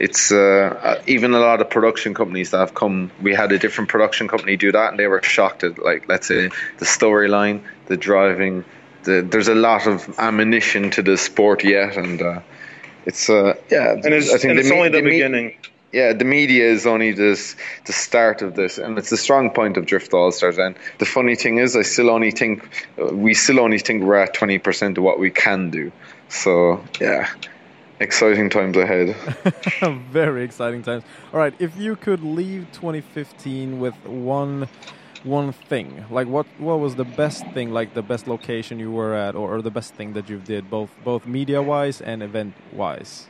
it's 0.03 0.31
uh, 0.31 0.37
uh, 0.37 1.01
even 1.07 1.33
a 1.33 1.39
lot 1.39 1.61
of 1.61 1.69
production 1.69 2.13
companies 2.13 2.51
that 2.51 2.59
have 2.59 2.73
come. 2.73 3.11
We 3.21 3.33
had 3.33 3.51
a 3.51 3.59
different 3.59 3.89
production 3.89 4.27
company 4.27 4.57
do 4.57 4.71
that, 4.71 4.89
and 4.91 4.99
they 4.99 5.07
were 5.07 5.21
shocked 5.23 5.63
at 5.63 5.79
like 5.79 6.09
let's 6.09 6.27
say 6.27 6.49
the 6.77 6.85
storyline, 6.85 7.61
the 7.87 7.97
driving. 7.97 8.65
The, 9.03 9.21
there's 9.21 9.49
a 9.49 9.55
lot 9.55 9.87
of 9.87 10.19
ammunition 10.19 10.91
to 10.91 11.01
the 11.01 11.17
sport 11.17 11.63
yet, 11.63 11.97
and 11.97 12.21
uh, 12.21 12.39
it's 13.05 13.29
uh, 13.29 13.55
yeah. 13.69 13.93
And 13.93 14.13
it's, 14.13 14.33
I 14.33 14.37
think 14.37 14.51
and 14.51 14.59
it's 14.59 14.71
only 14.71 14.89
the 14.89 15.01
beginning 15.01 15.55
yeah, 15.93 16.11
the 16.11 16.25
media 16.25 16.65
is 16.65 16.87
only 16.87 17.11
this 17.11 17.55
the 17.85 17.93
start 17.93 18.41
of 18.41 18.55
this, 18.55 18.79
and 18.79 18.97
it's 18.97 19.11
a 19.11 19.17
strong 19.17 19.51
point 19.51 19.77
of 19.77 19.85
Drift 19.85 20.13
All 20.13 20.31
Stars. 20.31 20.57
And 20.57 20.75
the 20.97 21.05
funny 21.05 21.35
thing 21.35 21.59
is, 21.59 21.75
I 21.75 21.83
still 21.83 22.09
only 22.09 22.31
think 22.31 22.67
we 22.97 23.35
still 23.35 23.59
only 23.59 23.77
think 23.77 24.03
we're 24.03 24.15
at 24.15 24.33
twenty 24.33 24.57
percent 24.57 24.97
of 24.97 25.03
what 25.03 25.19
we 25.19 25.29
can 25.29 25.69
do. 25.69 25.91
So 26.29 26.83
yeah, 26.99 27.29
exciting 28.03 28.49
times 28.49 28.77
ahead. 28.77 29.15
Very 30.11 30.43
exciting 30.43 30.83
times. 30.83 31.03
All 31.33 31.39
right, 31.39 31.53
if 31.57 31.75
you 31.77 31.95
could 31.95 32.21
leave 32.21 32.67
2015 32.73 33.79
with 33.79 33.95
one 34.05 34.67
one 35.23 35.53
thing, 35.53 36.05
like 36.11 36.27
what 36.27 36.45
what 36.59 36.79
was 36.79 36.95
the 36.95 37.05
best 37.05 37.45
thing, 37.53 37.71
like 37.71 37.93
the 37.93 38.01
best 38.01 38.27
location 38.27 38.77
you 38.77 38.91
were 38.91 39.13
at, 39.13 39.35
or, 39.35 39.55
or 39.55 39.61
the 39.61 39.71
best 39.71 39.95
thing 39.95 40.13
that 40.13 40.29
you 40.29 40.37
did, 40.37 40.69
both 40.69 40.91
both 41.03 41.25
media 41.25 41.61
wise 41.61 42.01
and 42.01 42.21
event 42.21 42.53
wise. 42.73 43.27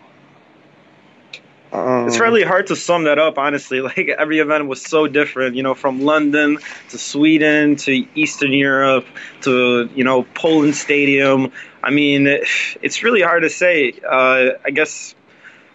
Um, 1.74 2.08
it's 2.08 2.20
really 2.20 2.44
hard 2.44 2.68
to 2.68 2.75
sum 2.75 3.06
that 3.06 3.18
up, 3.18 3.38
honestly. 3.38 3.82
Like 3.84 4.08
every 4.08 4.39
event 4.39 4.68
was 4.68 4.82
so 4.82 5.08
different, 5.08 5.56
you 5.56 5.63
know, 5.63 5.74
from 5.74 6.01
London 6.01 6.60
to 6.89 6.98
Sweden 6.98 7.75
to 7.77 8.06
Eastern 8.15 8.53
Europe 8.53 9.08
to 9.42 9.89
you 9.96 10.03
know 10.03 10.24
Poland 10.24 10.75
Stadium. 10.75 11.51
I 11.82 11.89
mean, 11.89 12.27
it's 12.82 13.03
really 13.03 13.22
hard 13.22 13.42
to 13.44 13.50
say. 13.50 13.94
Uh, 14.08 14.51
I 14.63 14.70
guess, 14.70 15.15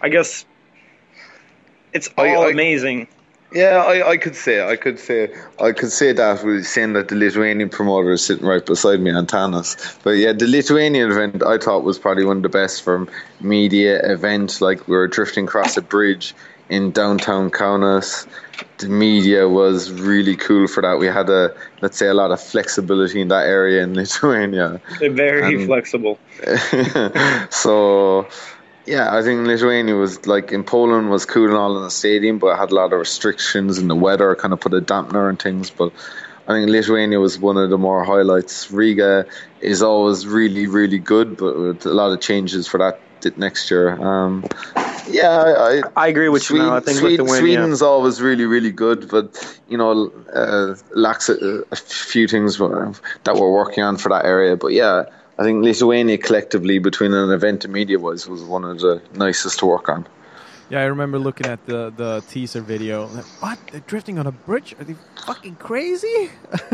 I 0.01 0.09
guess, 0.09 0.45
it's 1.93 2.09
all 2.17 2.25
I, 2.25 2.47
I, 2.47 2.51
amazing. 2.51 3.09
Yeah, 3.53 3.83
I, 3.87 4.11
I 4.11 4.17
could 4.19 4.37
say 4.37 4.67
I 4.67 4.77
could 4.77 4.99
say 4.99 5.35
I 5.59 5.73
could 5.73 5.91
say 5.91 6.13
that 6.13 6.45
with 6.45 6.67
saying 6.67 6.93
that 6.93 7.09
the 7.09 7.15
Lithuanian 7.15 7.71
promoter 7.71 8.13
is 8.13 8.25
sitting 8.25 8.47
right 8.47 8.65
beside 8.65 9.01
me, 9.01 9.11
on 9.11 9.27
Antanas. 9.27 9.99
But 10.03 10.13
yeah, 10.13 10.33
the 10.33 10.47
Lithuanian 10.47 11.11
event 11.11 11.43
I 11.43 11.57
thought 11.57 11.83
was 11.83 11.99
probably 11.99 12.27
one 12.27 12.39
of 12.39 12.43
the 12.43 12.51
best 12.51 12.83
from 12.83 13.09
media 13.41 14.01
event. 14.13 14.61
Like 14.61 14.87
we 14.87 14.95
were 14.95 15.09
drifting 15.09 15.45
across 15.45 15.79
a 15.79 15.83
bridge 15.83 16.35
in 16.69 16.91
downtown 16.91 17.51
Kaunas. 17.51 18.27
The 18.79 18.89
media 18.89 19.49
was 19.49 19.91
really 19.93 20.37
cool 20.37 20.67
for 20.67 20.83
that. 20.83 20.99
We 20.99 21.07
had 21.07 21.31
a 21.31 21.55
let's 21.81 21.97
say 21.97 22.09
a 22.09 22.15
lot 22.15 22.31
of 22.31 22.43
flexibility 22.43 23.23
in 23.23 23.29
that 23.29 23.47
area 23.47 23.83
in 23.83 23.95
Lithuania. 24.03 24.81
They're 25.01 25.11
very 25.11 25.55
and, 25.55 25.67
flexible. 25.67 26.19
so 27.51 28.29
yeah, 28.89 29.15
I 29.15 29.23
think 29.23 29.47
Lithuania 29.47 29.95
was 29.95 30.27
like 30.27 30.51
in 30.51 30.65
Poland 30.65 31.11
was 31.11 31.27
cool 31.27 31.47
and 31.47 31.55
all 31.55 31.77
in 31.77 31.83
the 31.83 31.91
stadium, 31.91 32.39
but 32.39 32.57
had 32.57 32.71
a 32.71 32.75
lot 32.75 32.93
of 32.93 32.99
restrictions 32.99 33.79
and 33.79 33.91
the 33.91 33.95
weather 33.95 34.35
kind 34.35 34.55
of 34.55 34.61
put 34.61 34.73
a 34.73 34.81
dampener 34.81 35.29
and 35.29 35.41
things. 35.41 35.69
But 35.69 35.93
I 36.47 36.55
think 36.55 36.71
Lithuania 36.71 37.21
was 37.21 37.39
one 37.39 37.59
of 37.59 37.69
the 37.69 37.77
more 37.77 38.03
highlights. 38.03 38.71
Riga 38.71 39.27
is 39.61 39.83
always 39.83 40.27
really, 40.27 40.67
really 40.67 40.99
good, 40.99 41.37
but 41.37 41.59
with 41.59 41.85
a 41.85 41.93
lot 41.93 42.13
of 42.13 42.21
changes 42.21 42.67
for 42.67 42.79
that 42.79 42.99
next 43.37 43.71
year. 43.71 43.91
Um, 43.91 44.47
yeah, 45.07 45.37
I, 45.37 45.83
I, 45.95 46.09
agree 46.09 46.31
with 46.31 46.43
Sweden, 46.43 46.67
you. 46.67 46.71
Now. 46.71 46.77
I 46.77 46.81
think 46.81 46.99
Sweden, 46.99 47.29
Sweden's 47.29 47.83
always 47.83 48.23
really, 48.23 48.47
really 48.47 48.71
good, 48.71 49.11
but 49.11 49.61
you 49.69 49.77
know, 49.77 50.11
uh, 50.33 50.77
lacks 50.95 51.29
a, 51.29 51.65
a 51.71 51.77
few 51.77 52.27
things 52.27 52.57
that 52.57 53.35
we're 53.35 53.53
working 53.53 53.85
on 53.85 53.99
for 53.99 54.09
that 54.11 54.25
area. 54.25 54.57
But 54.57 54.73
yeah, 54.73 55.07
I 55.39 55.45
think 55.45 55.65
Lithuania 55.65 56.19
collectively, 56.19 56.79
between 56.79 57.15
an 57.15 57.31
event 57.31 57.65
and 57.65 57.73
media 57.73 57.99
wise, 57.99 58.29
was 58.29 58.43
one 58.43 58.65
of 58.65 58.81
the 58.81 59.01
nicest 59.15 59.61
to 59.61 59.67
work 59.67 59.89
on. 59.89 60.07
Yeah, 60.71 60.81
I 60.81 60.85
remember 60.85 61.19
looking 61.19 61.47
at 61.47 61.65
the, 61.65 61.93
the 61.97 62.23
teaser 62.29 62.61
video. 62.61 63.07
Like, 63.07 63.25
what? 63.41 63.59
They're 63.71 63.81
drifting 63.81 64.19
on 64.19 64.27
a 64.27 64.33
bridge? 64.33 64.75
Are 64.79 64.85
they 64.85 64.97
fucking 65.25 65.57
crazy? 65.57 66.31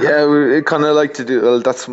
yeah, 0.00 0.26
we 0.26 0.62
kind 0.62 0.84
of 0.84 0.96
like 0.96 1.14
to 1.14 1.24
do. 1.24 1.42
Well, 1.42 1.60
that's 1.60 1.86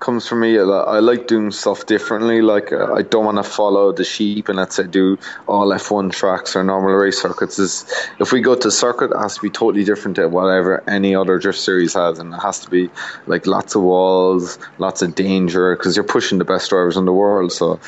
comes 0.00 0.28
from 0.28 0.40
me. 0.40 0.58
I 0.58 0.98
like 0.98 1.26
doing 1.26 1.50
stuff 1.50 1.86
differently. 1.86 2.42
Like 2.42 2.72
uh, 2.72 2.92
I 2.94 3.02
don't 3.02 3.24
want 3.24 3.38
to 3.38 3.42
follow 3.42 3.92
the 3.92 4.04
sheep 4.04 4.48
and 4.48 4.56
let's 4.58 4.76
say 4.76 4.84
do 4.84 5.18
all 5.46 5.68
F1 5.68 6.12
tracks 6.12 6.54
or 6.56 6.64
normal 6.64 6.94
race 6.94 7.20
circuits. 7.20 7.58
Is 7.58 7.84
if 8.20 8.32
we 8.32 8.40
go 8.40 8.54
to 8.54 8.70
circuit, 8.70 9.10
it 9.12 9.18
has 9.18 9.36
to 9.36 9.42
be 9.42 9.50
totally 9.50 9.84
different 9.84 10.16
to 10.16 10.28
whatever 10.28 10.82
any 10.88 11.14
other 11.14 11.38
drift 11.38 11.58
series 11.58 11.94
has, 11.94 12.18
and 12.18 12.32
it 12.34 12.38
has 12.38 12.60
to 12.60 12.70
be 12.70 12.90
like 13.26 13.46
lots 13.46 13.74
of 13.74 13.82
walls, 13.82 14.58
lots 14.78 15.02
of 15.02 15.14
danger 15.14 15.74
because 15.76 15.96
you're 15.96 16.04
pushing 16.04 16.38
the 16.38 16.44
best 16.44 16.70
drivers 16.70 16.96
in 16.96 17.04
the 17.04 17.12
world. 17.12 17.52
So. 17.52 17.80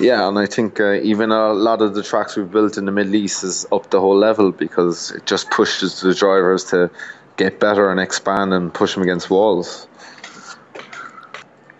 Yeah, 0.00 0.26
and 0.26 0.36
I 0.36 0.46
think 0.46 0.80
uh, 0.80 0.94
even 0.94 1.30
a 1.30 1.52
lot 1.52 1.80
of 1.80 1.94
the 1.94 2.02
tracks 2.02 2.34
we've 2.34 2.50
built 2.50 2.76
in 2.76 2.84
the 2.84 2.90
Middle 2.90 3.14
East 3.14 3.44
is 3.44 3.64
up 3.70 3.90
the 3.90 4.00
whole 4.00 4.16
level 4.16 4.50
because 4.50 5.12
it 5.12 5.24
just 5.24 5.52
pushes 5.52 6.00
the 6.00 6.12
drivers 6.12 6.64
to 6.70 6.90
get 7.36 7.60
better 7.60 7.90
and 7.90 8.00
expand 8.00 8.52
and 8.52 8.74
push 8.74 8.94
them 8.94 9.04
against 9.04 9.30
walls. 9.30 9.86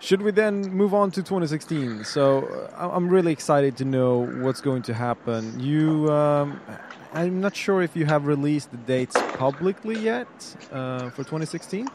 Should 0.05 0.21
we 0.21 0.29
then 0.29 0.61
move 0.69 0.93
on 0.93 1.09
to 1.13 1.23
2016? 1.23 2.03
So 2.03 2.45
uh, 2.77 2.91
I'm 2.93 3.09
really 3.09 3.31
excited 3.31 3.75
to 3.77 3.85
know 3.85 4.27
what's 4.43 4.61
going 4.61 4.83
to 4.83 4.93
happen. 4.93 5.59
You, 5.59 6.07
um, 6.11 6.61
I'm 7.11 7.41
not 7.41 7.55
sure 7.55 7.81
if 7.81 7.95
you 7.95 8.05
have 8.05 8.27
released 8.27 8.69
the 8.69 8.77
dates 8.77 9.15
publicly 9.33 9.97
yet 9.97 10.27
uh, 10.71 11.09
for 11.09 11.23
2016. 11.23 11.87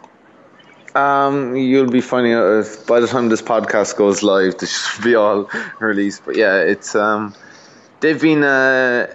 Um, 0.97 1.55
you'll 1.55 1.89
be 1.89 2.01
finding 2.01 2.33
out 2.33 2.47
if, 2.59 2.85
by 2.85 2.99
the 2.99 3.07
time 3.07 3.29
this 3.29 3.43
podcast 3.43 3.97
goes 3.97 4.25
live. 4.25 4.59
This 4.59 4.77
should 4.77 5.05
be 5.05 5.15
all 5.15 5.49
released. 5.79 6.25
But 6.25 6.35
yeah, 6.35 6.57
it's 6.57 6.97
um, 6.97 7.33
they've 8.01 8.21
been 8.21 8.43
uh, 8.43 9.07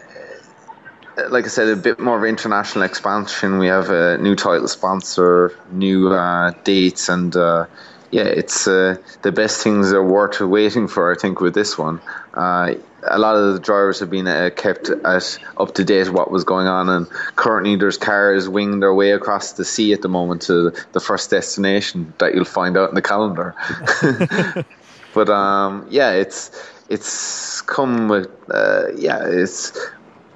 like 1.30 1.44
I 1.44 1.50
said, 1.50 1.68
a 1.68 1.76
bit 1.76 2.00
more 2.00 2.18
of 2.18 2.24
international 2.24 2.86
expansion. 2.86 3.58
We 3.58 3.68
have 3.68 3.90
a 3.90 4.18
new 4.20 4.38
title 4.38 4.70
sponsor, 4.70 5.52
new 5.70 6.14
uh, 6.14 6.52
dates, 6.64 7.10
and 7.10 7.36
uh, 7.36 7.66
yeah, 8.16 8.24
it's 8.24 8.66
uh, 8.66 8.96
the 9.24 9.34
best 9.34 9.62
things 9.62 9.92
are 9.92 10.02
worth 10.02 10.40
waiting 10.40 10.88
for. 10.88 11.12
I 11.12 11.18
think 11.20 11.42
with 11.42 11.54
this 11.54 11.78
one, 11.78 12.00
uh, 12.34 12.76
a 13.04 13.20
lot 13.20 13.36
of 13.36 13.56
the 13.56 13.60
drivers 13.60 14.00
have 14.00 14.10
been 14.10 14.26
uh, 14.26 14.52
kept 14.56 14.90
at 14.90 15.38
up 15.58 15.74
to 15.74 15.84
date 15.84 16.10
what 16.10 16.32
was 16.32 16.46
going 16.46 16.66
on, 16.66 16.88
and 16.88 17.10
currently 17.36 17.76
there's 17.76 17.98
cars 17.98 18.48
winging 18.48 18.80
their 18.80 18.94
way 18.94 19.12
across 19.12 19.52
the 19.52 19.66
sea 19.66 19.92
at 19.92 20.02
the 20.02 20.08
moment 20.08 20.44
to 20.44 20.72
the 20.94 21.02
first 21.02 21.30
destination 21.30 22.14
that 22.20 22.34
you'll 22.34 22.46
find 22.46 22.78
out 22.78 22.88
in 22.88 22.96
the 22.96 23.02
calendar. 23.02 23.54
but 25.14 25.30
um, 25.30 25.86
yeah, 25.90 26.12
it's 26.12 26.52
it's 26.88 27.60
come 27.64 28.08
with 28.08 28.30
uh, 28.50 28.94
yeah, 28.96 29.28
it's 29.28 29.78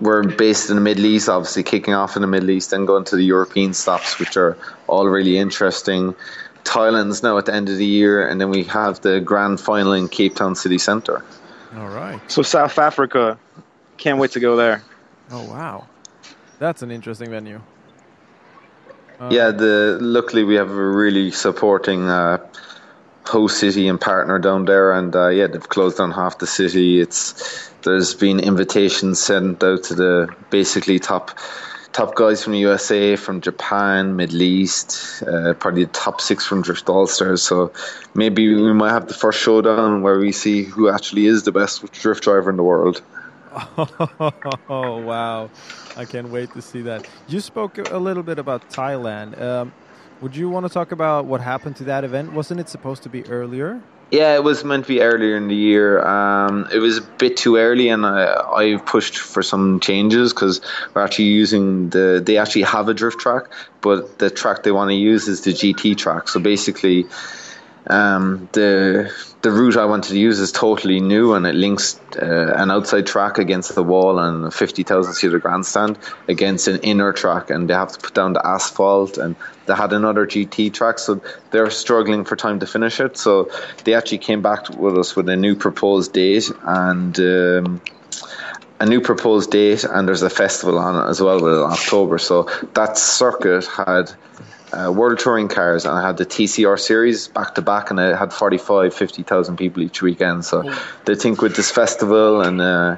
we're 0.02 0.24
based 0.24 0.70
in 0.70 0.76
the 0.76 0.82
Middle 0.82 1.06
East, 1.06 1.30
obviously 1.30 1.64
kicking 1.64 1.94
off 1.94 2.18
in 2.18 2.24
the 2.24 2.28
Middle 2.28 2.50
East, 2.50 2.74
and 2.74 2.86
going 2.86 3.06
to 3.06 3.16
the 3.16 3.24
European 3.24 3.74
stops, 3.74 4.20
which 4.20 4.36
are 4.36 4.58
all 4.88 5.08
really 5.08 5.38
interesting. 5.38 6.14
Thailand's 6.70 7.24
now 7.24 7.38
at 7.40 7.48
the 7.48 7.54
end 7.54 7.68
of 7.68 7.78
the 7.78 7.86
year, 7.86 8.28
and 8.28 8.40
then 8.40 8.52
we 8.52 8.64
have 8.66 9.02
the 9.02 9.20
grand 9.20 9.60
final 9.60 9.94
in 9.94 10.08
Cape 10.08 10.36
Town 10.36 10.56
City 10.56 10.78
Centre. 10.78 11.26
All 11.76 11.90
right. 11.90 12.20
So 12.32 12.44
South 12.44 12.78
Africa, 12.78 13.40
can't 13.98 14.20
wait 14.20 14.32
to 14.32 14.40
go 14.40 14.56
there. 14.56 14.84
Oh 15.32 15.44
wow, 15.50 15.88
that's 16.60 16.84
an 16.84 16.92
interesting 16.92 17.32
venue. 17.32 17.62
Um, 19.20 19.32
yeah, 19.32 19.50
the 19.50 19.98
luckily 20.00 20.44
we 20.44 20.56
have 20.56 20.70
a 20.70 20.74
really 20.74 21.32
supporting 21.32 22.08
uh, 22.08 22.38
host 23.26 23.60
city 23.60 23.88
and 23.88 24.00
partner 24.00 24.38
down 24.38 24.66
there, 24.66 24.92
and 24.92 25.16
uh, 25.16 25.30
yeah, 25.30 25.48
they've 25.48 25.70
closed 25.70 25.98
down 25.98 26.12
half 26.12 26.38
the 26.38 26.48
city. 26.48 27.02
It's 27.02 27.72
there's 27.84 28.14
been 28.14 28.40
invitations 28.40 29.20
sent 29.20 29.64
out 29.64 29.84
to 29.86 29.96
the 29.96 30.36
basically 30.52 31.00
top 31.00 31.32
top 31.92 32.16
guys 32.16 32.44
from 32.44 32.54
the 32.54 32.60
USA, 32.60 33.16
from 33.16 33.42
Japan, 33.42 34.16
Middle 34.16 34.42
East, 34.42 35.24
uh, 35.24 35.54
probably 35.54 35.86
the 35.86 35.92
top 35.92 36.22
six 36.22 36.46
from 36.46 36.62
Drift 36.62 36.88
All 36.90 37.08
Stars. 37.08 37.42
So 37.44 37.74
maybe 38.14 38.54
we 38.54 38.74
might 38.74 38.92
have 38.92 39.08
the 39.08 39.14
first 39.14 39.40
showdown 39.40 40.02
where 40.02 40.20
we 40.20 40.32
see 40.32 40.64
who 40.64 40.90
actually 40.90 41.26
is 41.26 41.44
the 41.44 41.52
best 41.52 41.92
drift 41.94 42.24
driver 42.24 42.50
in 42.50 42.58
the 42.58 42.64
world. 42.64 43.02
Oh 44.70 45.02
wow! 45.02 45.50
I 45.98 46.06
can't 46.06 46.30
wait 46.30 46.54
to 46.54 46.62
see 46.62 46.84
that. 46.84 47.08
You 47.28 47.40
spoke 47.40 47.80
a 47.80 47.98
little 47.98 48.22
bit 48.22 48.38
about 48.38 48.70
Thailand. 48.70 49.42
Um, 49.42 49.74
would 50.22 50.36
you 50.36 50.50
want 50.50 50.68
to 50.68 50.72
talk 50.72 50.92
about 50.92 51.26
what 51.26 51.42
happened 51.42 51.76
to 51.78 51.86
that 51.86 52.04
event? 52.04 52.34
Wasn't 52.34 52.60
it 52.60 52.70
supposed 52.70 53.02
to 53.04 53.10
be 53.10 53.26
earlier? 53.26 53.82
Yeah, 54.12 54.34
it 54.34 54.44
was 54.44 54.64
meant 54.64 54.86
to 54.86 54.88
be 54.88 55.02
earlier 55.02 55.38
in 55.38 55.48
the 55.50 55.56
year. 55.56 56.04
Um, 56.04 56.68
it 56.74 56.80
was 56.80 56.98
a 56.98 57.02
bit 57.02 57.38
too 57.38 57.58
early, 57.58 57.90
and 57.90 58.06
I, 58.06 58.34
I 58.34 58.78
pushed 58.84 59.18
for 59.18 59.44
some 59.44 59.80
changes 59.80 60.34
because 60.34 60.62
we're 60.94 61.04
actually 61.04 61.26
using 61.26 61.90
the. 61.92 62.22
They 62.26 62.38
actually 62.38 62.64
have 62.64 62.90
a 62.90 62.96
drift 62.96 63.20
track, 63.20 63.44
but 63.82 64.18
the 64.18 64.32
track 64.32 64.64
they 64.64 64.72
want 64.72 64.90
to 64.90 64.96
use 64.96 65.28
is 65.28 65.42
the 65.42 65.52
GT 65.52 65.96
track. 65.96 66.28
So 66.28 66.40
basically, 66.40 67.06
um, 67.88 68.50
the 68.54 69.12
the 69.42 69.52
route 69.52 69.78
I 69.78 69.86
wanted 69.86 70.10
to 70.10 70.20
use 70.20 70.40
is 70.40 70.52
totally 70.52 71.00
new 71.00 71.34
and 71.34 71.48
it 71.48 71.56
links 71.56 72.00
uh, 72.22 72.54
an 72.58 72.72
outside 72.72 73.08
track 73.08 73.38
against 73.38 73.74
the 73.74 73.84
wall 73.84 74.20
and 74.20 74.46
a 74.46 74.52
50,000 74.52 75.14
seater 75.14 75.40
grandstand 75.40 75.98
against 76.28 76.68
an 76.68 76.80
inner 76.80 77.14
track 77.14 77.50
and 77.50 77.70
they 77.70 77.74
have 77.74 77.94
to 77.94 78.00
put 78.00 78.14
down 78.14 78.34
the 78.34 78.46
asphalt 78.46 79.18
and 79.18 79.38
they 79.66 79.74
had 79.74 79.94
another 79.94 80.28
GT 80.28 80.74
track. 80.74 81.00
So 81.00 81.22
they're 81.52 81.70
struggling 81.70 82.26
for 82.26 82.36
time 82.36 82.60
to 82.60 82.68
finish 82.68 83.00
it. 83.00 83.18
So 83.18 83.50
they 83.86 83.94
actually 83.94 84.18
came 84.18 84.42
back 84.42 84.70
with 84.70 84.98
us 84.98 85.16
with 85.16 85.30
a 85.30 85.38
new 85.38 85.56
proposed 85.56 86.12
date 86.12 86.52
and 86.64 87.18
um, 87.18 87.82
a 88.82 88.86
new 88.86 89.00
proposed 89.00 89.52
date 89.52 89.86
and 89.86 90.06
there's 90.06 90.22
a 90.22 90.30
festival 90.30 90.78
on 90.80 91.06
it 91.06 91.10
as 91.10 91.22
well 91.22 91.42
with 91.42 91.60
October. 91.60 92.18
So 92.18 92.50
that 92.74 92.98
circuit 92.98 93.66
had 93.68 94.12
uh, 94.74 94.92
World 94.92 95.20
Touring 95.20 95.48
cars, 95.48 95.86
and 95.86 95.98
I 95.98 96.06
had 96.06 96.18
the 96.18 96.26
TCR 96.26 96.80
series 96.80 97.28
back 97.28 97.56
to 97.56 97.62
back, 97.62 97.90
and 97.90 98.00
I 98.00 98.16
had 98.16 98.34
45, 98.34 98.94
50,000 98.94 99.58
people 99.58 99.84
each 99.84 100.02
weekend. 100.02 100.46
So 100.46 100.64
oh. 100.66 100.86
they 101.06 101.16
think 101.16 101.42
with 101.42 101.56
this 101.56 101.72
festival 101.72 102.42
and 102.42 102.62
uh, 102.62 102.98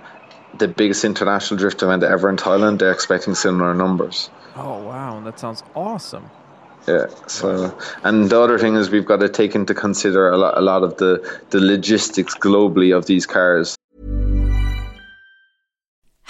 the 0.58 0.68
biggest 0.68 1.04
international 1.04 1.58
drift 1.58 1.82
event 1.84 2.04
ever 2.04 2.30
in 2.30 2.38
Thailand, 2.38 2.80
they're 2.80 2.92
expecting 2.92 3.36
similar 3.36 3.74
numbers. 3.74 4.30
Oh 4.56 4.84
wow, 4.84 5.22
that 5.22 5.40
sounds 5.40 5.64
awesome. 5.76 6.30
Yeah. 6.88 7.08
So, 7.28 7.78
and 8.04 8.30
the 8.30 8.40
other 8.40 8.58
thing 8.58 8.76
is 8.76 8.90
we've 8.90 9.06
got 9.06 9.20
to 9.20 9.30
take 9.30 9.56
into 9.56 9.74
consider 9.74 10.30
a 10.30 10.38
lot, 10.38 10.58
a 10.58 10.62
lot 10.62 10.84
of 10.84 10.98
the 10.98 11.42
the 11.52 11.60
logistics 11.60 12.36
globally 12.36 12.96
of 12.96 13.06
these 13.06 13.26
cars. 13.26 13.76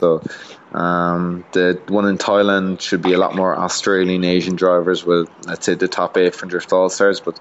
So 0.00 0.22
um, 0.72 1.44
the 1.52 1.80
one 1.88 2.06
in 2.06 2.18
Thailand 2.18 2.80
should 2.80 3.02
be 3.02 3.12
a 3.12 3.18
lot 3.18 3.36
more 3.36 3.56
Australian 3.56 4.24
Asian 4.24 4.56
drivers 4.56 5.04
with 5.04 5.28
let's 5.46 5.66
say 5.66 5.74
the 5.74 5.88
top 5.88 6.16
eight 6.16 6.34
from 6.34 6.48
Drift 6.48 6.72
All 6.72 6.88
Stars, 6.88 7.20
but 7.20 7.38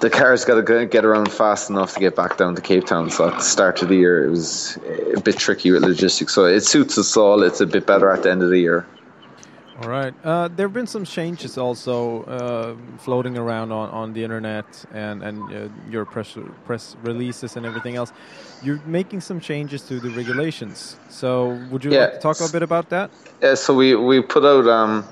the 0.00 0.10
car's 0.10 0.44
got 0.44 0.64
to 0.66 0.86
get 0.86 1.04
around 1.04 1.30
fast 1.30 1.70
enough 1.70 1.94
to 1.94 2.00
get 2.00 2.16
back 2.16 2.36
down 2.36 2.56
to 2.56 2.62
Cape 2.62 2.86
Town. 2.86 3.08
So 3.10 3.28
at 3.28 3.34
the 3.34 3.44
start 3.44 3.82
of 3.82 3.88
the 3.88 3.94
year, 3.94 4.26
it 4.26 4.30
was 4.30 4.76
a 5.16 5.20
bit 5.20 5.38
tricky 5.38 5.70
with 5.70 5.82
logistics. 5.82 6.34
So 6.34 6.44
it 6.44 6.64
suits 6.64 6.98
us 6.98 7.16
all. 7.16 7.42
It's 7.42 7.60
a 7.60 7.66
bit 7.66 7.86
better 7.86 8.10
at 8.10 8.24
the 8.24 8.30
end 8.30 8.42
of 8.42 8.50
the 8.50 8.58
year. 8.58 8.84
All 9.82 9.88
right. 9.88 10.14
Uh, 10.22 10.46
there 10.46 10.68
have 10.68 10.72
been 10.72 10.86
some 10.86 11.04
changes 11.04 11.58
also 11.58 12.22
uh, 12.22 12.76
floating 12.98 13.36
around 13.36 13.72
on, 13.72 13.90
on 13.90 14.12
the 14.12 14.22
internet 14.22 14.64
and 14.94 15.24
and 15.24 15.52
uh, 15.52 15.68
your 15.90 16.04
press 16.04 16.38
press 16.64 16.94
releases 17.02 17.56
and 17.56 17.66
everything 17.66 17.96
else. 17.96 18.12
You're 18.62 18.80
making 18.86 19.22
some 19.22 19.40
changes 19.40 19.82
to 19.88 19.98
the 19.98 20.10
regulations. 20.10 20.96
So 21.08 21.58
would 21.70 21.84
you 21.84 21.90
Yeah. 21.90 22.02
like 22.02 22.12
to 22.12 22.20
talk 22.20 22.40
a 22.40 22.52
bit 22.52 22.62
about 22.62 22.90
that? 22.90 23.10
Yeah, 23.42 23.54
so 23.54 23.74
we, 23.74 23.96
we 23.96 24.22
put 24.22 24.44
out 24.44 24.68
um, 24.68 25.04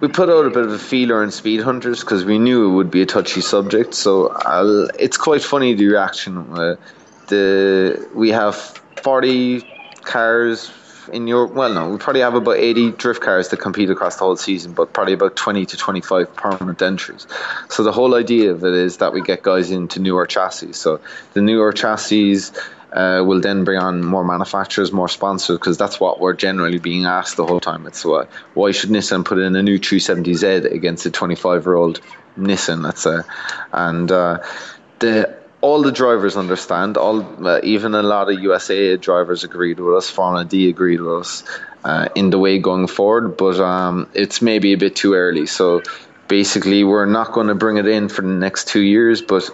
we 0.00 0.06
put 0.06 0.28
out 0.28 0.46
a 0.46 0.50
bit 0.50 0.64
of 0.64 0.70
a 0.72 0.78
feeler 0.78 1.24
in 1.24 1.32
Speed 1.32 1.60
Hunters 1.60 2.00
because 2.00 2.24
we 2.24 2.38
knew 2.38 2.70
it 2.70 2.74
would 2.74 2.92
be 2.92 3.02
a 3.02 3.06
touchy 3.06 3.40
subject. 3.40 3.94
So 3.94 4.28
I'll, 4.46 4.88
it's 5.00 5.16
quite 5.16 5.42
funny 5.42 5.74
the 5.74 5.88
reaction. 5.88 6.38
Uh, 6.52 6.76
the 7.26 8.08
we 8.14 8.28
have 8.30 8.54
forty 9.02 9.62
cars 10.02 10.70
in 11.08 11.26
your 11.26 11.46
well, 11.46 11.72
no, 11.72 11.90
we 11.90 11.98
probably 11.98 12.22
have 12.22 12.34
about 12.34 12.56
eighty 12.56 12.90
drift 12.90 13.20
cars 13.20 13.48
that 13.48 13.58
compete 13.58 13.90
across 13.90 14.16
the 14.16 14.24
whole 14.24 14.36
season, 14.36 14.72
but 14.72 14.92
probably 14.92 15.14
about 15.14 15.36
twenty 15.36 15.66
to 15.66 15.76
twenty 15.76 16.00
five 16.00 16.34
permanent 16.34 16.80
entries. 16.82 17.26
So 17.68 17.82
the 17.82 17.92
whole 17.92 18.14
idea 18.14 18.52
of 18.52 18.64
it 18.64 18.74
is 18.74 18.98
that 18.98 19.12
we 19.12 19.22
get 19.22 19.42
guys 19.42 19.70
into 19.70 20.00
newer 20.00 20.26
chassis. 20.26 20.72
So 20.72 21.00
the 21.32 21.42
newer 21.42 21.72
chassis 21.72 22.38
uh, 22.92 23.22
will 23.26 23.40
then 23.40 23.64
bring 23.64 23.78
on 23.78 24.04
more 24.04 24.24
manufacturers, 24.24 24.92
more 24.92 25.08
sponsors, 25.08 25.58
because 25.58 25.76
that's 25.76 25.98
what 25.98 26.20
we're 26.20 26.32
generally 26.32 26.78
being 26.78 27.04
asked 27.06 27.36
the 27.36 27.44
whole 27.44 27.60
time. 27.60 27.86
It's 27.86 28.04
why 28.04 28.26
why 28.54 28.70
should 28.70 28.90
Nissan 28.90 29.24
put 29.24 29.38
in 29.38 29.56
a 29.56 29.62
new 29.62 29.78
370Z 29.78 30.72
against 30.72 31.04
a 31.06 31.10
25 31.10 31.64
year 31.64 31.74
old 31.74 32.00
Nissan? 32.38 32.82
Let's 32.82 33.02
say, 33.02 33.18
and 33.72 34.10
uh, 34.10 34.42
the 35.00 35.43
all 35.64 35.80
the 35.80 35.92
drivers 35.92 36.36
understand. 36.36 36.98
All 36.98 37.18
uh, 37.48 37.58
even 37.62 37.94
a 37.94 38.02
lot 38.02 38.30
of 38.30 38.38
USA 38.38 38.98
drivers 38.98 39.44
agreed 39.44 39.80
with 39.80 39.94
us. 39.96 40.10
Formula 40.10 40.44
D 40.44 40.68
agreed 40.68 41.00
with 41.00 41.20
us 41.22 41.42
uh, 41.84 42.08
in 42.14 42.28
the 42.28 42.38
way 42.38 42.58
going 42.58 42.86
forward, 42.86 43.38
but 43.38 43.58
um, 43.60 44.06
it's 44.12 44.42
maybe 44.42 44.74
a 44.74 44.76
bit 44.76 44.94
too 44.94 45.14
early. 45.14 45.46
So 45.46 45.82
basically, 46.28 46.84
we're 46.84 47.06
not 47.06 47.32
going 47.32 47.46
to 47.46 47.54
bring 47.54 47.78
it 47.78 47.88
in 47.88 48.10
for 48.10 48.20
the 48.20 48.36
next 48.46 48.68
two 48.68 48.82
years, 48.82 49.22
but 49.22 49.48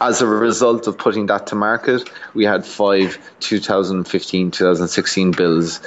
as 0.00 0.22
a 0.22 0.28
result 0.28 0.86
of 0.86 0.96
putting 0.96 1.26
that 1.26 1.48
to 1.48 1.56
market, 1.56 2.08
we 2.34 2.44
had 2.44 2.64
five 2.64 3.18
2015 3.40 4.52
2016 4.52 5.32
bills 5.32 5.80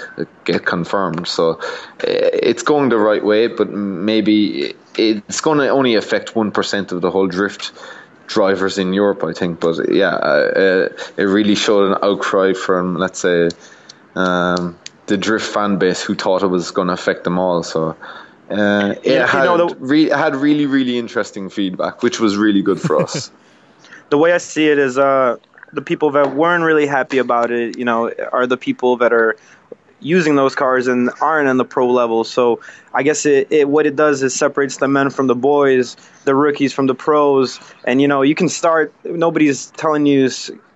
get 0.44 0.66
confirmed. 0.66 1.30
So 1.30 1.62
eh, 2.02 2.30
it's 2.50 2.64
going 2.64 2.90
the 2.90 2.98
right 2.98 3.24
way, 3.24 3.48
but 3.48 3.70
maybe 3.70 4.76
it's 4.98 5.40
going 5.40 5.60
to 5.60 5.70
only 5.70 5.96
affect 5.96 6.34
1% 6.34 6.92
of 6.92 7.00
the 7.00 7.10
whole 7.10 7.28
drift 7.28 7.72
drivers 8.34 8.78
in 8.78 8.94
Europe, 8.94 9.24
I 9.24 9.34
think. 9.34 9.60
But 9.60 9.94
yeah, 9.94 10.16
uh, 10.16 10.90
it 11.18 11.24
really 11.24 11.56
showed 11.56 11.92
an 11.92 11.98
outcry 12.02 12.54
from, 12.54 12.96
let's 12.98 13.20
say, 13.20 13.50
um, 14.16 14.78
the 15.08 15.18
drift 15.18 15.48
fan 15.54 15.78
base 15.78 16.02
who 16.02 16.16
thought 16.16 16.44
it 16.44 16.48
was 16.48 16.72
going 16.72 16.88
to 16.88 16.94
affect 16.94 17.24
them 17.24 17.38
all. 17.38 17.64
So. 17.64 17.96
Uh, 18.50 18.96
it 19.04 19.14
Yeah, 19.14 19.22
you 19.22 19.28
had, 19.28 19.46
know, 19.46 19.70
the- 19.70 19.76
re- 19.80 20.10
had 20.10 20.36
really, 20.36 20.66
really 20.66 20.98
interesting 20.98 21.50
feedback, 21.50 22.04
which 22.04 22.20
was 22.20 22.36
really 22.36 22.62
good 22.62 22.82
for 22.82 23.02
us. 23.02 23.32
the 24.10 24.18
way 24.18 24.34
I 24.34 24.40
see 24.40 24.68
it 24.68 24.78
is 24.78 24.98
uh, 24.98 25.38
the 25.72 25.82
people 25.82 26.12
that 26.12 26.36
weren't 26.36 26.66
really 26.66 26.86
happy 26.86 27.18
about 27.18 27.50
it, 27.50 27.78
you 27.78 27.86
know, 27.86 28.12
are 28.34 28.46
the 28.48 28.58
people 28.58 28.98
that 28.98 29.14
are 29.14 29.38
using 30.02 30.36
those 30.36 30.56
cars 30.56 30.88
and 30.88 31.10
aren't 31.22 31.48
in 31.48 31.58
the 31.58 31.66
pro 31.66 31.90
level. 31.90 32.24
So 32.24 32.60
I 32.94 33.04
guess 33.04 33.26
it, 33.26 33.48
it 33.52 33.70
what 33.70 33.86
it 33.86 33.96
does 33.96 34.24
is 34.24 34.36
separates 34.36 34.78
the 34.78 34.88
men 34.88 35.10
from 35.10 35.28
the 35.28 35.36
boys, 35.36 35.96
the 36.26 36.36
rookies 36.36 36.74
from 36.74 36.88
the 36.88 36.96
pros, 36.96 37.60
and 37.86 38.02
you 38.02 38.08
know 38.08 38.22
you 38.22 38.36
can 38.36 38.50
start. 38.50 38.94
Nobody's 39.04 39.68
telling 39.72 40.06
you 40.06 40.30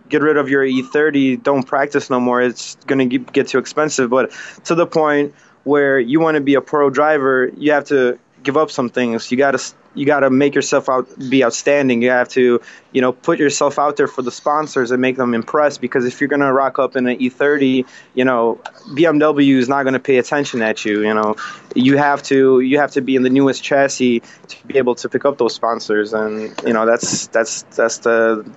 get 0.09 0.21
rid 0.21 0.37
of 0.37 0.49
your 0.49 0.63
E30, 0.63 1.41
don't 1.41 1.63
practice 1.63 2.09
no 2.09 2.19
more. 2.19 2.41
It's 2.41 2.75
going 2.85 3.09
to 3.09 3.17
get 3.17 3.47
too 3.47 3.57
expensive. 3.57 4.09
But 4.09 4.31
to 4.65 4.75
the 4.75 4.85
point 4.85 5.33
where 5.63 5.99
you 5.99 6.19
want 6.19 6.35
to 6.35 6.41
be 6.41 6.53
a 6.53 6.61
pro 6.61 6.89
driver, 6.89 7.51
you 7.57 7.71
have 7.71 7.85
to 7.85 8.19
give 8.45 8.55
up 8.55 8.71
some 8.71 8.89
things. 8.89 9.29
You 9.31 9.37
got 9.37 9.51
to 9.51 9.73
you 9.95 10.05
got 10.05 10.21
to 10.21 10.29
make 10.29 10.55
yourself 10.55 10.87
out 10.87 11.07
be 11.17 11.43
outstanding. 11.43 12.01
You 12.01 12.11
have 12.11 12.29
to 12.29 12.61
you 12.91 13.01
know 13.01 13.11
put 13.11 13.39
yourself 13.39 13.79
out 13.79 13.97
there 13.97 14.07
for 14.07 14.21
the 14.21 14.31
sponsors 14.31 14.91
and 14.91 15.01
make 15.01 15.17
them 15.17 15.33
impressed. 15.33 15.81
Because 15.81 16.05
if 16.05 16.21
you're 16.21 16.29
to 16.41 16.53
rock 16.53 16.79
up 16.79 16.95
in 16.95 17.07
an 17.07 17.17
E30, 17.17 17.85
you 18.13 18.23
know 18.23 18.61
BMW 18.89 19.57
is 19.57 19.67
not 19.67 19.83
to 19.93 19.99
pay 19.99 20.17
attention 20.17 20.61
at 20.61 20.85
you. 20.85 21.01
You 21.01 21.13
know 21.13 21.35
you 21.75 21.97
have 21.97 22.23
to 22.23 22.61
you 22.61 22.79
have 22.79 22.91
to 22.91 23.01
be 23.01 23.15
in 23.15 23.23
the 23.23 23.29
newest 23.29 23.63
chassis 23.63 24.21
to 24.47 24.67
be 24.67 24.77
able 24.77 24.95
to 24.95 25.09
pick 25.09 25.25
up 25.25 25.37
those 25.37 25.55
sponsors, 25.55 26.13
and 26.13 26.53
you 26.65 26.73
know 26.73 26.85
that's 26.85 27.27
that's 27.27 27.63
that's 27.63 27.97
the 27.99 28.49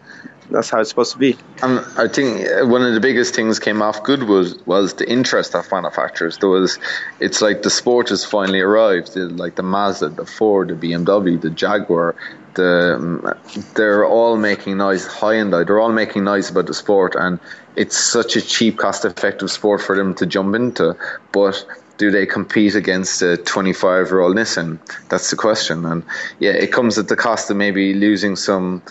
that's 0.51 0.71
how 0.71 0.81
it's 0.81 0.91
supposed 0.91 1.13
to 1.13 1.19
be. 1.19 1.37
And 1.63 1.81
I 1.97 2.09
think 2.09 2.47
uh, 2.47 2.67
one 2.67 2.83
of 2.83 2.95
the 2.95 3.01
biggest 3.01 3.35
things 3.35 3.59
came 3.59 3.83
off 3.83 4.03
good 4.03 4.25
was 4.25 4.59
was 4.67 4.95
the 4.95 5.09
interest 5.09 5.55
of 5.55 5.71
manufacturers. 5.71 6.39
There 6.39 6.49
was, 6.49 6.79
it's 7.21 7.41
like 7.43 7.63
the 7.63 7.71
sport 7.71 8.09
has 8.11 8.25
finally 8.25 8.61
arrived. 8.61 9.17
Like 9.17 9.57
the 9.57 9.63
Mazda, 9.63 10.11
the 10.11 10.27
Ford, 10.27 10.69
the 10.69 10.75
BMW, 10.75 11.41
the 11.41 11.51
Jaguar, 11.51 12.15
the 12.55 12.97
um, 12.97 13.35
they're 13.75 14.07
all 14.07 14.37
making 14.37 14.77
noise. 14.77 15.07
Hyundai, 15.07 15.67
they're 15.67 15.81
all 15.81 15.93
making 15.93 16.25
noise 16.25 16.51
about 16.51 16.67
the 16.67 16.75
sport, 16.75 17.15
and 17.15 17.39
it's 17.77 17.97
such 17.97 18.37
a 18.37 18.41
cheap, 18.41 18.79
cost-effective 18.79 19.51
sport 19.51 19.81
for 19.81 19.97
them 19.97 20.15
to 20.17 20.27
jump 20.27 20.55
into. 20.55 20.97
But 21.33 21.65
do 21.99 22.11
they 22.11 22.27
compete 22.27 22.75
against 22.75 23.23
a 23.23 23.37
25 23.37 24.07
year 24.09 24.21
old 24.21 24.37
Nissan? 24.37 24.79
That's 25.09 25.31
the 25.31 25.37
question. 25.37 25.85
And 25.85 26.05
yeah, 26.39 26.53
it 26.53 26.73
comes 26.73 26.97
at 26.97 27.09
the 27.09 27.17
cost 27.17 27.51
of 27.51 27.57
maybe 27.57 27.93
losing 27.93 28.37
some 28.37 28.83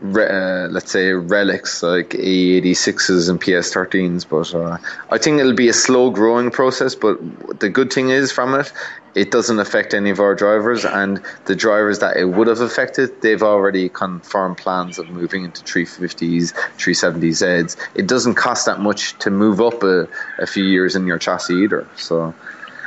re- 0.00 0.28
uh, 0.28 0.68
let's 0.68 0.90
say 0.90 1.12
relics 1.12 1.82
like 1.82 2.10
AE86s 2.10 3.28
and 3.28 3.40
PS13s. 3.40 4.26
But 4.28 4.54
uh, 4.54 4.78
I 5.10 5.18
think 5.18 5.40
it'll 5.40 5.54
be 5.54 5.68
a 5.68 5.74
slow 5.74 6.10
growing 6.10 6.50
process. 6.50 6.94
But 6.94 7.18
the 7.60 7.68
good 7.68 7.92
thing 7.92 8.10
is 8.10 8.32
from 8.32 8.54
it, 8.54 8.72
it 9.14 9.30
doesn't 9.30 9.60
affect 9.60 9.94
any 9.94 10.10
of 10.10 10.18
our 10.18 10.34
drivers, 10.34 10.84
and 10.84 11.22
the 11.44 11.54
drivers 11.54 12.00
that 12.00 12.16
it 12.16 12.24
would 12.24 12.48
have 12.48 12.60
affected, 12.60 13.20
they've 13.22 13.42
already 13.42 13.88
confirmed 13.88 14.58
plans 14.58 14.98
of 14.98 15.08
moving 15.08 15.44
into 15.44 15.62
350s, 15.62 16.52
370zs. 16.78 17.76
It 17.94 18.08
doesn't 18.08 18.34
cost 18.34 18.66
that 18.66 18.80
much 18.80 19.16
to 19.18 19.30
move 19.30 19.60
up 19.60 19.82
a, 19.84 20.08
a 20.38 20.46
few 20.46 20.64
years 20.64 20.96
in 20.96 21.06
your 21.06 21.18
chassis 21.18 21.54
either. 21.54 21.86
So, 21.96 22.34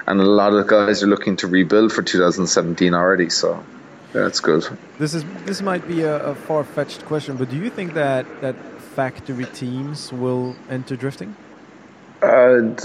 and 0.05 0.19
a 0.19 0.25
lot 0.25 0.53
of 0.53 0.67
guys 0.67 1.01
are 1.01 1.07
looking 1.07 1.37
to 1.37 1.47
rebuild 1.47 1.93
for 1.93 2.03
2017 2.03 2.93
already. 2.93 3.29
So. 3.29 3.63
That's 4.13 4.39
good. 4.39 4.65
This 4.99 5.13
is 5.13 5.23
this 5.45 5.61
might 5.61 5.87
be 5.87 6.01
a, 6.01 6.23
a 6.23 6.35
far 6.35 6.63
fetched 6.63 7.05
question, 7.05 7.35
but 7.35 7.49
do 7.49 7.57
you 7.57 7.69
think 7.69 7.93
that 7.93 8.25
that 8.41 8.55
factory 8.95 9.45
teams 9.45 10.11
will 10.11 10.55
enter 10.69 10.95
drifting? 10.95 11.35
Uh, 12.21 12.75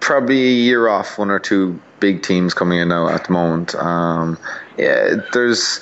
probably 0.00 0.42
a 0.42 0.52
year 0.52 0.88
off. 0.88 1.18
One 1.18 1.30
or 1.30 1.40
two 1.40 1.80
big 1.98 2.22
teams 2.22 2.54
coming 2.54 2.78
in 2.78 2.88
now 2.88 3.08
at 3.08 3.24
the 3.24 3.32
moment. 3.32 3.74
Um, 3.74 4.38
yeah, 4.78 5.16
there's. 5.32 5.80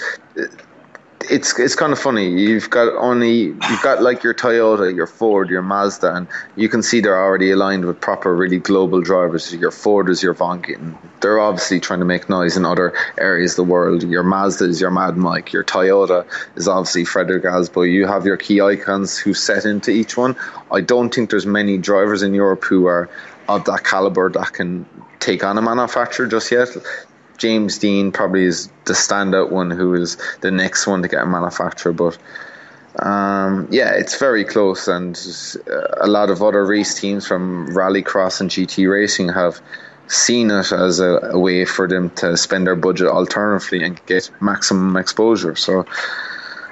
It's 1.30 1.58
it's 1.58 1.74
kind 1.74 1.92
of 1.92 1.98
funny. 1.98 2.28
You've 2.28 2.70
got 2.70 2.94
only 2.96 3.46
you've 3.46 3.82
got 3.82 4.02
like 4.02 4.22
your 4.22 4.34
Toyota, 4.34 4.94
your 4.94 5.06
Ford, 5.06 5.50
your 5.50 5.62
Mazda, 5.62 6.14
and 6.14 6.28
you 6.56 6.68
can 6.68 6.82
see 6.82 7.00
they're 7.00 7.20
already 7.20 7.50
aligned 7.50 7.84
with 7.84 8.00
proper, 8.00 8.34
really 8.34 8.58
global 8.58 9.00
drivers. 9.00 9.54
Your 9.54 9.70
Ford 9.70 10.08
is 10.08 10.22
your 10.22 10.34
Vaughn 10.34 10.62
Gittin. 10.62 10.96
They're 11.20 11.38
obviously 11.38 11.80
trying 11.80 12.00
to 12.00 12.04
make 12.04 12.28
noise 12.28 12.56
in 12.56 12.64
other 12.64 12.94
areas 13.18 13.52
of 13.52 13.56
the 13.66 13.72
world. 13.72 14.02
Your 14.02 14.22
Mazda 14.22 14.64
is 14.64 14.80
your 14.80 14.90
Mad 14.90 15.16
Mike. 15.16 15.52
Your 15.52 15.64
Toyota 15.64 16.26
is 16.56 16.68
obviously 16.68 17.04
Fredric 17.04 17.42
Aasbø. 17.42 17.90
You 17.90 18.06
have 18.06 18.26
your 18.26 18.36
key 18.36 18.60
icons 18.60 19.16
who 19.16 19.34
set 19.34 19.64
into 19.64 19.90
each 19.90 20.16
one. 20.16 20.36
I 20.70 20.80
don't 20.80 21.14
think 21.14 21.30
there's 21.30 21.46
many 21.46 21.78
drivers 21.78 22.22
in 22.22 22.34
Europe 22.34 22.64
who 22.64 22.86
are 22.86 23.08
of 23.48 23.64
that 23.64 23.84
caliber 23.84 24.30
that 24.30 24.52
can 24.52 24.86
take 25.20 25.44
on 25.44 25.58
a 25.58 25.62
manufacturer 25.62 26.26
just 26.26 26.50
yet. 26.50 26.68
James 27.38 27.78
Dean 27.78 28.12
probably 28.12 28.44
is 28.44 28.68
the 28.84 28.92
standout 28.92 29.50
one 29.50 29.70
who 29.70 29.94
is 29.94 30.16
the 30.40 30.50
next 30.50 30.86
one 30.86 31.02
to 31.02 31.08
get 31.08 31.22
a 31.22 31.26
manufacturer, 31.26 31.92
but 31.92 32.18
um, 32.98 33.68
yeah, 33.70 33.92
it's 33.94 34.18
very 34.18 34.44
close, 34.44 34.86
and 34.86 35.18
uh, 35.70 35.80
a 36.00 36.06
lot 36.06 36.28
of 36.28 36.42
other 36.42 36.64
race 36.64 37.00
teams 37.00 37.26
from 37.26 37.68
Rallycross 37.68 38.40
and 38.40 38.50
GT 38.50 38.90
Racing 38.90 39.30
have 39.30 39.62
seen 40.08 40.50
it 40.50 40.72
as 40.72 41.00
a, 41.00 41.30
a, 41.32 41.38
way 41.38 41.64
for 41.64 41.88
them 41.88 42.10
to 42.10 42.36
spend 42.36 42.66
their 42.66 42.76
budget 42.76 43.08
alternatively 43.08 43.82
and 43.82 44.04
get 44.04 44.30
maximum 44.42 44.96
exposure. 44.98 45.56
So, 45.56 45.86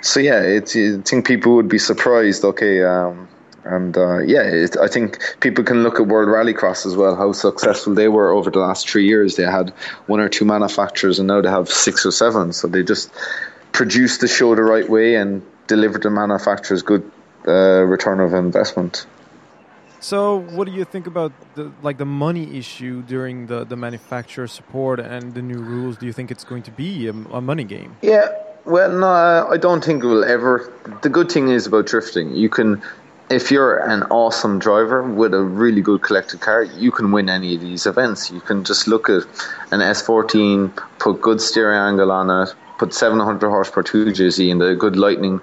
so 0.03 0.20
yeah, 0.20 0.42
it, 0.42 0.77
I 0.77 1.01
think 1.01 1.27
people 1.27 1.57
would 1.57 1.68
be 1.68 1.79
surprised. 1.79 2.44
Okay, 2.44 2.85
um, 2.85 3.29
and 3.64 3.96
uh, 3.96 4.18
yeah, 4.18 4.42
it, 4.42 4.77
I 4.77 4.88
think 4.88 5.18
people 5.40 5.64
can 5.64 5.83
look 5.83 6.01
at 6.01 6.07
World 6.07 6.29
Rallycross 6.29 6.87
as 6.87 6.96
well, 6.96 7.16
how 7.16 7.33
successful 7.33 7.94
they 7.94 8.09
were 8.09 8.31
over 8.31 8.51
the 8.51 8.59
last 8.59 8.88
three 8.88 9.07
years. 9.07 9.37
They 9.37 9.44
had 9.44 9.70
one 10.07 10.20
or 10.20 10.29
two 10.29 10.44
manufacturers, 10.44 11.18
and 11.18 11.29
now 11.29 11.40
they 11.40 11.51
have 11.51 11.68
six 11.68 12.07
or 12.07 12.11
seven. 12.11 12.53
So 12.53 12.68
they 12.68 12.83
just 12.83 13.11
produced 13.73 14.20
the 14.20 14.29
show 14.29 14.55
the 14.55 14.62
right 14.62 14.88
way 14.88 15.14
and 15.16 15.42
delivered 15.66 16.03
the 16.03 16.11
manufacturers 16.11 16.83
good 16.83 17.11
uh, 17.46 17.83
return 17.83 18.20
of 18.20 18.35
investment. 18.35 19.07
So, 20.01 20.37
what 20.37 20.66
do 20.66 20.73
you 20.73 20.85
think 20.85 21.07
about 21.07 21.33
the 21.55 21.70
like 21.83 21.99
the 21.99 22.07
money 22.07 22.57
issue 22.57 23.03
during 23.03 23.46
the 23.46 23.64
the 23.64 23.77
manufacturer 23.77 24.46
support 24.46 24.99
and 24.99 25.35
the 25.35 25.42
new 25.42 25.59
rules? 25.59 25.99
Do 25.99 26.07
you 26.07 26.12
think 26.14 26.31
it's 26.31 26.44
going 26.44 26.62
to 26.62 26.70
be 26.70 27.07
a, 27.07 27.12
a 27.12 27.40
money 27.42 27.64
game? 27.64 27.96
Yeah, 28.01 28.29
well, 28.64 28.90
no, 28.92 29.46
I 29.51 29.59
don't 29.59 29.85
think 29.85 30.03
it 30.03 30.07
will 30.07 30.25
ever. 30.25 30.73
The 31.03 31.11
good 31.11 31.31
thing 31.31 31.49
is 31.49 31.66
about 31.66 31.87
drifting, 31.87 32.35
you 32.35 32.49
can 32.49 32.83
if 33.31 33.53
you're 33.53 33.77
an 33.77 34.03
awesome 34.05 34.59
driver 34.59 35.03
with 35.03 35.33
a 35.35 35.43
really 35.43 35.81
good 35.81 36.03
collected 36.03 36.40
car, 36.40 36.64
you 36.64 36.90
can 36.90 37.12
win 37.12 37.29
any 37.29 37.55
of 37.55 37.61
these 37.61 37.87
events. 37.87 38.31
You 38.31 38.40
can 38.40 38.64
just 38.64 38.88
look 38.88 39.09
at 39.09 39.23
an 39.71 39.81
S14, 39.81 40.77
put 40.99 41.21
good 41.21 41.40
steering 41.40 41.79
angle 41.79 42.11
on 42.11 42.29
it, 42.29 42.55
put 42.79 42.93
700 42.93 43.49
horsepower 43.49 43.85
2JZ 43.85 44.51
and 44.51 44.61
the 44.61 44.75
good 44.75 44.97
lightning 44.97 45.40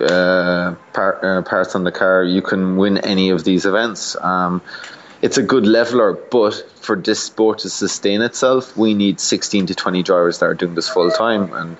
uh, 0.00 0.74
part, 0.92 1.24
uh, 1.24 1.42
parts 1.42 1.74
on 1.74 1.84
the 1.84 1.92
car. 1.92 2.22
You 2.22 2.42
can 2.42 2.76
win 2.76 2.98
any 2.98 3.30
of 3.30 3.42
these 3.42 3.64
events. 3.64 4.14
Um, 4.20 4.60
it's 5.22 5.38
a 5.38 5.42
good 5.42 5.66
leveler, 5.66 6.12
but 6.12 6.54
for 6.76 6.94
this 6.94 7.24
sport 7.24 7.60
to 7.60 7.70
sustain 7.70 8.20
itself, 8.20 8.76
we 8.76 8.92
need 8.92 9.18
16 9.18 9.66
to 9.66 9.74
20 9.74 10.02
drivers 10.02 10.40
that 10.40 10.46
are 10.46 10.54
doing 10.54 10.74
this 10.74 10.88
full 10.90 11.10
time. 11.10 11.52
And 11.54 11.76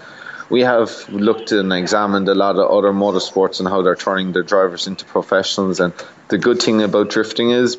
we 0.50 0.62
have 0.62 1.08
looked 1.10 1.52
and 1.52 1.72
examined 1.72 2.28
a 2.28 2.34
lot 2.34 2.56
of 2.56 2.70
other 2.70 2.92
motorsports 2.92 3.60
and 3.60 3.68
how 3.68 3.82
they're 3.82 3.96
turning 3.96 4.32
their 4.32 4.42
drivers 4.42 4.86
into 4.86 5.04
professionals. 5.04 5.78
And 5.78 5.92
the 6.28 6.38
good 6.38 6.62
thing 6.62 6.82
about 6.82 7.10
drifting 7.10 7.50
is 7.50 7.76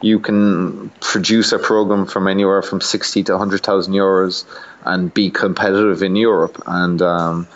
you 0.00 0.18
can 0.18 0.90
produce 1.00 1.52
a 1.52 1.58
program 1.58 2.06
from 2.06 2.26
anywhere 2.26 2.62
from 2.62 2.80
60 2.80 3.22
to 3.24 3.32
100,000 3.32 3.92
euros 3.92 4.44
and 4.84 5.12
be 5.14 5.30
competitive 5.30 6.02
in 6.02 6.16
Europe. 6.16 6.60
And 6.66 7.00
um, 7.02 7.48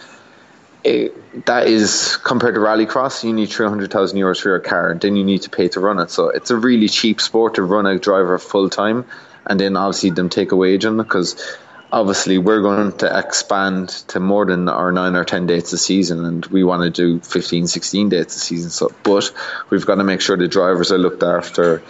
it, 0.84 1.46
that 1.46 1.66
is 1.66 2.16
compared 2.18 2.54
to 2.54 2.60
rallycross, 2.60 3.24
you 3.24 3.32
need 3.32 3.50
300,000 3.50 4.18
euros 4.18 4.40
for 4.40 4.50
your 4.50 4.60
car, 4.60 4.90
and 4.90 5.00
then 5.00 5.16
you 5.16 5.24
need 5.24 5.42
to 5.42 5.50
pay 5.50 5.68
to 5.68 5.80
run 5.80 5.98
it. 5.98 6.10
So 6.10 6.28
it's 6.28 6.50
a 6.50 6.56
really 6.56 6.88
cheap 6.88 7.20
sport 7.20 7.54
to 7.54 7.62
run 7.62 7.86
a 7.86 7.98
driver 7.98 8.38
full 8.38 8.70
time, 8.70 9.04
and 9.46 9.58
then 9.58 9.76
obviously 9.76 10.10
them 10.10 10.28
take 10.28 10.52
a 10.52 10.56
wage 10.56 10.84
on 10.84 10.98
it 10.98 11.04
because 11.04 11.56
obviously 11.92 12.38
we're 12.38 12.62
going 12.62 12.92
to 12.98 13.18
expand 13.18 13.88
to 13.88 14.20
more 14.20 14.46
than 14.46 14.68
our 14.68 14.92
nine 14.92 15.16
or 15.16 15.24
10 15.24 15.46
dates 15.46 15.72
a 15.72 15.78
season 15.78 16.24
and 16.24 16.46
we 16.46 16.62
want 16.62 16.82
to 16.82 16.90
do 16.90 17.20
15, 17.20 17.66
16 17.66 18.08
dates 18.08 18.36
a 18.36 18.38
season. 18.38 18.70
So, 18.70 18.92
but 19.02 19.32
we've 19.70 19.84
got 19.84 19.96
to 19.96 20.04
make 20.04 20.20
sure 20.20 20.36
the 20.36 20.48
drivers 20.48 20.92
are 20.92 20.98
looked 20.98 21.22
after. 21.22 21.82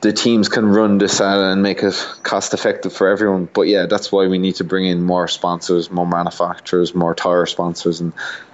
The 0.00 0.12
teams 0.12 0.48
can 0.48 0.66
run 0.66 0.98
this 0.98 1.20
out 1.20 1.40
and 1.40 1.62
make 1.62 1.82
it 1.82 1.94
cost 2.22 2.54
effective 2.54 2.92
for 2.92 3.08
everyone. 3.08 3.48
But 3.52 3.62
yeah, 3.62 3.86
that's 3.86 4.12
why 4.12 4.26
we 4.26 4.38
need 4.38 4.56
to 4.56 4.64
bring 4.64 4.86
in 4.86 5.02
more 5.02 5.28
sponsors, 5.28 5.90
more 5.90 6.06
manufacturers, 6.06 6.94
more 6.94 7.14
tire 7.14 7.46
sponsors. 7.46 8.00
And 8.00 8.12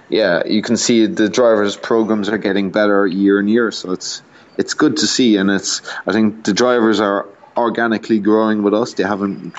yeah, 0.09 0.43
you 0.45 0.61
can 0.61 0.77
see 0.77 1.05
the 1.05 1.29
drivers' 1.29 1.75
programs 1.75 2.29
are 2.29 2.37
getting 2.37 2.71
better 2.71 3.05
year 3.05 3.39
and 3.39 3.49
year. 3.49 3.71
So 3.71 3.91
it's, 3.91 4.23
it's 4.57 4.73
good 4.73 4.97
to 4.97 5.07
see. 5.07 5.37
And 5.37 5.51
it's, 5.51 5.81
I 6.07 6.13
think 6.13 6.45
the 6.45 6.53
drivers 6.53 6.99
are 6.99 7.27
organically 7.55 8.19
growing 8.19 8.63
with 8.63 8.73
us. 8.73 8.93
They 8.93 9.03
haven't 9.03 9.53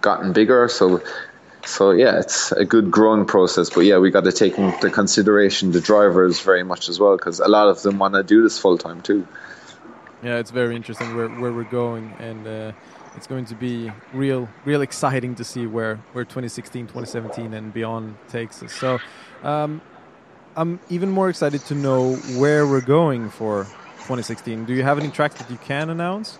gotten 0.00 0.32
bigger. 0.32 0.68
So 0.68 1.02
so 1.64 1.90
yeah, 1.90 2.18
it's 2.18 2.52
a 2.52 2.64
good 2.64 2.90
growing 2.90 3.26
process. 3.26 3.70
But 3.70 3.80
yeah, 3.80 3.98
we 3.98 4.10
got 4.10 4.24
to 4.24 4.32
take 4.32 4.58
into 4.58 4.90
consideration 4.90 5.72
the 5.72 5.80
drivers 5.80 6.40
very 6.40 6.64
much 6.64 6.88
as 6.88 6.98
well 6.98 7.16
because 7.16 7.40
a 7.40 7.48
lot 7.48 7.68
of 7.68 7.82
them 7.82 7.98
want 7.98 8.14
to 8.14 8.22
do 8.22 8.42
this 8.42 8.58
full 8.58 8.78
time 8.78 9.02
too. 9.02 9.26
Yeah, 10.22 10.38
it's 10.38 10.50
very 10.50 10.74
interesting 10.74 11.14
where 11.14 11.28
where 11.28 11.52
we're 11.52 11.64
going, 11.64 12.12
and 12.18 12.46
uh, 12.46 12.72
it's 13.16 13.26
going 13.26 13.44
to 13.46 13.54
be 13.54 13.92
real 14.12 14.48
real 14.64 14.82
exciting 14.82 15.34
to 15.36 15.44
see 15.44 15.66
where 15.66 15.96
where 16.12 16.24
2016, 16.24 16.86
2017, 16.86 17.54
and 17.54 17.72
beyond 17.72 18.16
takes 18.28 18.62
us. 18.62 18.72
So. 18.72 18.98
Um, 19.42 19.80
I'm 20.56 20.80
even 20.88 21.10
more 21.10 21.28
excited 21.28 21.60
to 21.66 21.76
know 21.76 22.16
where 22.36 22.66
we're 22.66 22.80
going 22.80 23.30
for 23.30 23.62
2016. 24.08 24.64
Do 24.64 24.74
you 24.74 24.82
have 24.82 24.98
any 24.98 25.08
tracks 25.08 25.36
that 25.36 25.48
you 25.48 25.56
can 25.58 25.88
announce? 25.88 26.36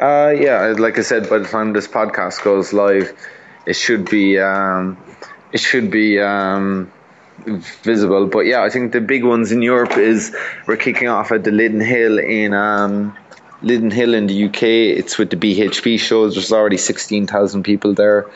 Uh, 0.00 0.34
yeah, 0.36 0.74
like 0.76 0.98
I 0.98 1.02
said, 1.02 1.28
by 1.30 1.38
the 1.38 1.48
time 1.48 1.72
this 1.72 1.86
podcast 1.86 2.42
goes 2.42 2.72
live, 2.72 3.16
it 3.64 3.74
should 3.74 4.10
be 4.10 4.38
um, 4.38 4.98
it 5.52 5.60
should 5.60 5.90
be 5.90 6.20
um, 6.20 6.92
visible. 7.82 8.26
But 8.26 8.40
yeah, 8.40 8.62
I 8.62 8.70
think 8.70 8.92
the 8.92 9.00
big 9.00 9.24
ones 9.24 9.52
in 9.52 9.62
Europe 9.62 9.96
is 9.96 10.34
we're 10.66 10.76
kicking 10.76 11.08
off 11.08 11.30
at 11.32 11.44
the 11.44 11.52
Lydden 11.52 11.80
Hill 11.80 12.18
in 12.18 12.54
um, 12.54 13.16
Lydden 13.62 13.90
Hill 13.90 14.14
in 14.14 14.26
the 14.26 14.44
UK. 14.46 14.62
It's 14.62 15.16
with 15.16 15.30
the 15.30 15.36
BHP 15.36 16.00
shows. 16.00 16.34
There's 16.34 16.52
already 16.52 16.76
sixteen 16.76 17.26
thousand 17.26 17.62
people 17.62 17.94
there. 17.94 18.26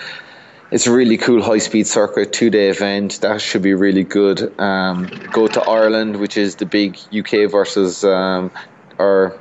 It's 0.70 0.86
a 0.86 0.92
really 0.92 1.16
cool 1.16 1.42
high 1.42 1.58
speed 1.58 1.86
circuit, 1.86 2.32
two 2.32 2.50
day 2.50 2.68
event. 2.68 3.20
That 3.22 3.40
should 3.40 3.62
be 3.62 3.74
really 3.74 4.04
good. 4.04 4.58
Um, 4.60 5.08
go 5.32 5.48
to 5.48 5.62
Ireland, 5.62 6.20
which 6.20 6.36
is 6.36 6.56
the 6.56 6.66
big 6.66 6.98
UK 7.12 7.50
versus 7.50 8.04
um, 8.04 8.52
or 8.98 9.38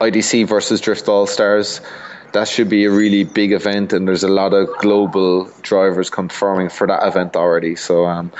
IDC 0.00 0.46
versus 0.46 0.80
Drift 0.80 1.08
All 1.08 1.26
Stars. 1.26 1.80
That 2.32 2.46
should 2.46 2.68
be 2.68 2.84
a 2.84 2.90
really 2.90 3.24
big 3.24 3.52
event, 3.52 3.92
and 3.92 4.06
there's 4.06 4.22
a 4.22 4.28
lot 4.28 4.52
of 4.52 4.68
global 4.78 5.50
drivers 5.62 6.10
confirming 6.10 6.68
for 6.68 6.86
that 6.86 7.06
event 7.06 7.36
already. 7.36 7.74
So 7.74 8.06
um, 8.06 8.30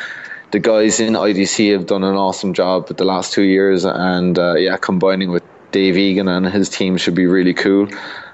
the 0.50 0.58
guys 0.58 1.00
in 1.00 1.14
IDC 1.14 1.72
have 1.72 1.86
done 1.86 2.04
an 2.04 2.14
awesome 2.14 2.52
job 2.54 2.88
with 2.88 2.98
the 2.98 3.04
last 3.04 3.32
two 3.32 3.42
years, 3.42 3.84
and 3.84 4.38
uh, 4.38 4.54
yeah, 4.54 4.76
combining 4.76 5.30
with 5.30 5.42
Dave 5.72 5.98
Egan 5.98 6.28
and 6.28 6.46
his 6.46 6.68
team 6.68 6.96
should 6.96 7.14
be 7.14 7.26
really 7.26 7.54
cool. 7.54 7.88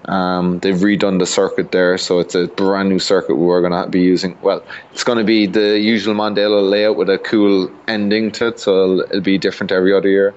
Um, 0.04 0.58
they've 0.58 0.74
redone 0.74 1.18
the 1.18 1.26
circuit 1.26 1.72
there, 1.72 1.96
so 1.98 2.20
it's 2.20 2.34
a 2.34 2.46
brand 2.46 2.88
new 2.88 2.98
circuit 2.98 3.37
we're 3.37 3.60
going 3.60 3.72
to 3.72 3.88
be 3.88 4.02
using. 4.02 4.37
Well, 4.42 4.62
it's 4.92 5.04
going 5.04 5.18
to 5.18 5.24
be 5.24 5.46
the 5.46 5.78
usual 5.78 6.14
Mondello 6.14 6.68
layout 6.68 6.96
with 6.96 7.08
a 7.08 7.18
cool 7.18 7.70
ending 7.88 8.30
to 8.32 8.48
it, 8.48 8.60
so 8.60 8.84
it'll, 8.84 9.00
it'll 9.00 9.20
be 9.20 9.38
different 9.38 9.72
every 9.72 9.94
other 9.94 10.08
year. 10.08 10.34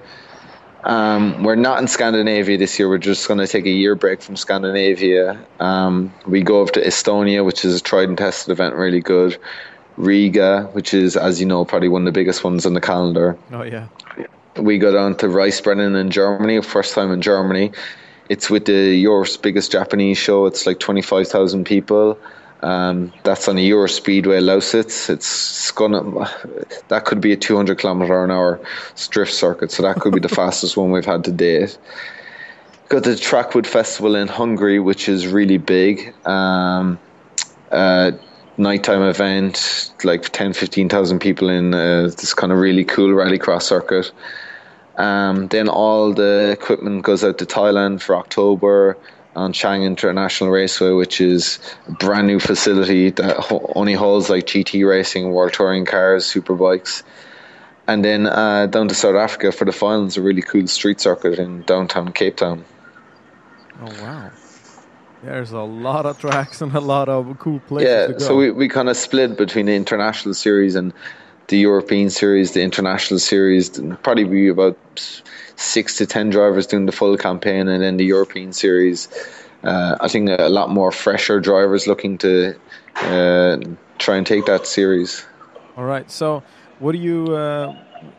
Um, 0.84 1.42
we're 1.42 1.56
not 1.56 1.80
in 1.80 1.88
Scandinavia 1.88 2.56
this 2.56 2.78
year. 2.78 2.88
We're 2.88 2.98
just 2.98 3.26
going 3.26 3.40
to 3.40 3.46
take 3.46 3.66
a 3.66 3.70
year 3.70 3.94
break 3.94 4.22
from 4.22 4.36
Scandinavia. 4.36 5.44
Um, 5.58 6.14
we 6.26 6.42
go 6.42 6.60
over 6.60 6.72
to 6.72 6.80
Estonia, 6.80 7.44
which 7.44 7.64
is 7.64 7.80
a 7.80 7.82
tried 7.82 8.08
and 8.08 8.16
tested 8.16 8.52
event, 8.52 8.74
really 8.74 9.00
good. 9.00 9.38
Riga, 9.96 10.70
which 10.72 10.94
is, 10.94 11.16
as 11.16 11.40
you 11.40 11.46
know, 11.46 11.64
probably 11.64 11.88
one 11.88 12.02
of 12.02 12.06
the 12.06 12.12
biggest 12.12 12.44
ones 12.44 12.64
on 12.64 12.74
the 12.74 12.80
calendar. 12.80 13.36
Oh 13.52 13.62
yeah. 13.62 13.88
We 14.56 14.78
go 14.78 14.92
down 14.92 15.16
to 15.16 15.26
Reisbrennen 15.26 16.00
in 16.00 16.10
Germany, 16.10 16.62
first 16.62 16.94
time 16.94 17.10
in 17.10 17.20
Germany. 17.20 17.72
It's 18.28 18.48
with 18.48 18.66
the 18.66 18.94
Europe's 18.94 19.36
biggest 19.36 19.72
Japanese 19.72 20.18
show. 20.18 20.46
It's 20.46 20.66
like 20.66 20.78
twenty 20.78 21.02
five 21.02 21.26
thousand 21.28 21.64
people. 21.64 22.18
Um, 22.62 23.12
that's 23.22 23.46
on 23.48 23.56
the 23.56 23.62
Euro 23.64 23.86
Speedway 23.86 24.40
Lausitz. 24.40 25.08
It's 25.08 25.70
gonna 25.70 26.28
that 26.88 27.04
could 27.04 27.20
be 27.20 27.32
a 27.32 27.36
200 27.36 27.78
kilometer 27.78 28.24
an 28.24 28.30
hour 28.30 28.60
drift 29.10 29.32
circuit, 29.32 29.70
so 29.70 29.82
that 29.84 29.96
could 30.00 30.12
be 30.12 30.20
the 30.20 30.28
fastest 30.40 30.76
one 30.76 30.90
we've 30.90 31.04
had 31.04 31.24
to 31.24 31.32
date. 31.32 31.78
Got 32.88 33.04
the 33.04 33.10
Trackwood 33.10 33.66
Festival 33.66 34.16
in 34.16 34.28
Hungary, 34.28 34.80
which 34.80 35.08
is 35.08 35.26
really 35.26 35.58
big. 35.58 36.14
Um, 36.26 36.98
uh, 37.70 38.12
nighttime 38.56 39.02
event, 39.02 39.92
like 40.04 40.22
10, 40.30 40.54
15,000 40.54 41.18
people 41.18 41.50
in 41.50 41.74
uh, 41.74 42.04
this 42.04 42.34
kind 42.34 42.50
of 42.50 42.58
really 42.58 42.84
cool 42.84 43.10
rallycross 43.10 43.62
circuit. 43.62 44.10
Um, 44.96 45.46
then 45.48 45.68
all 45.68 46.12
the 46.12 46.50
equipment 46.50 47.02
goes 47.02 47.22
out 47.22 47.38
to 47.38 47.46
Thailand 47.46 48.00
for 48.00 48.16
October 48.16 48.96
on 49.36 49.52
Chang 49.52 49.82
International 49.82 50.50
Raceway, 50.50 50.90
which 50.90 51.20
is 51.20 51.58
a 51.86 51.92
brand 51.92 52.26
new 52.26 52.40
facility 52.40 53.10
that 53.10 53.46
only 53.74 53.94
holds 53.94 54.30
like 54.30 54.46
GT 54.46 54.88
racing, 54.88 55.30
world 55.32 55.52
touring 55.52 55.84
cars, 55.84 56.26
superbikes. 56.26 57.02
And 57.86 58.04
then 58.04 58.26
uh, 58.26 58.66
down 58.66 58.88
to 58.88 58.94
South 58.94 59.16
Africa 59.16 59.52
for 59.52 59.64
the 59.64 59.72
finals, 59.72 60.16
a 60.16 60.22
really 60.22 60.42
cool 60.42 60.66
street 60.66 61.00
circuit 61.00 61.38
in 61.38 61.62
downtown 61.62 62.12
Cape 62.12 62.36
Town. 62.36 62.64
Oh 63.80 64.02
wow! 64.02 64.30
There's 65.22 65.52
a 65.52 65.60
lot 65.60 66.04
of 66.04 66.18
tracks 66.18 66.60
and 66.60 66.74
a 66.74 66.80
lot 66.80 67.08
of 67.08 67.38
cool 67.38 67.60
places. 67.60 67.88
Yeah, 67.88 68.18
so 68.18 68.36
we, 68.36 68.50
we 68.50 68.68
kind 68.68 68.88
of 68.88 68.96
split 68.96 69.38
between 69.38 69.66
the 69.66 69.74
international 69.74 70.34
series 70.34 70.74
and 70.74 70.92
the 71.46 71.58
European 71.58 72.10
series, 72.10 72.52
the 72.52 72.62
international 72.62 73.18
series. 73.18 73.80
Probably 74.02 74.24
be 74.24 74.48
about 74.48 74.76
six 75.58 75.96
to 75.98 76.06
ten 76.06 76.30
drivers 76.30 76.66
doing 76.66 76.86
the 76.86 76.92
full 76.92 77.16
campaign, 77.16 77.68
and 77.68 77.82
then 77.82 77.96
the 77.98 78.04
European 78.06 78.52
Series. 78.52 79.08
Uh, 79.62 79.96
I 80.00 80.06
think 80.08 80.30
a 80.30 80.48
lot 80.48 80.70
more 80.70 80.92
fresher 80.92 81.40
drivers 81.40 81.86
looking 81.86 82.16
to 82.18 82.54
uh, 82.94 83.58
try 83.98 84.16
and 84.16 84.26
take 84.26 84.46
that 84.46 84.66
series. 84.66 85.26
All 85.76 85.84
right. 85.84 86.08
So, 86.10 86.44
what 86.78 86.92
do 86.92 86.98
you 86.98 87.34
uh, 87.34 87.74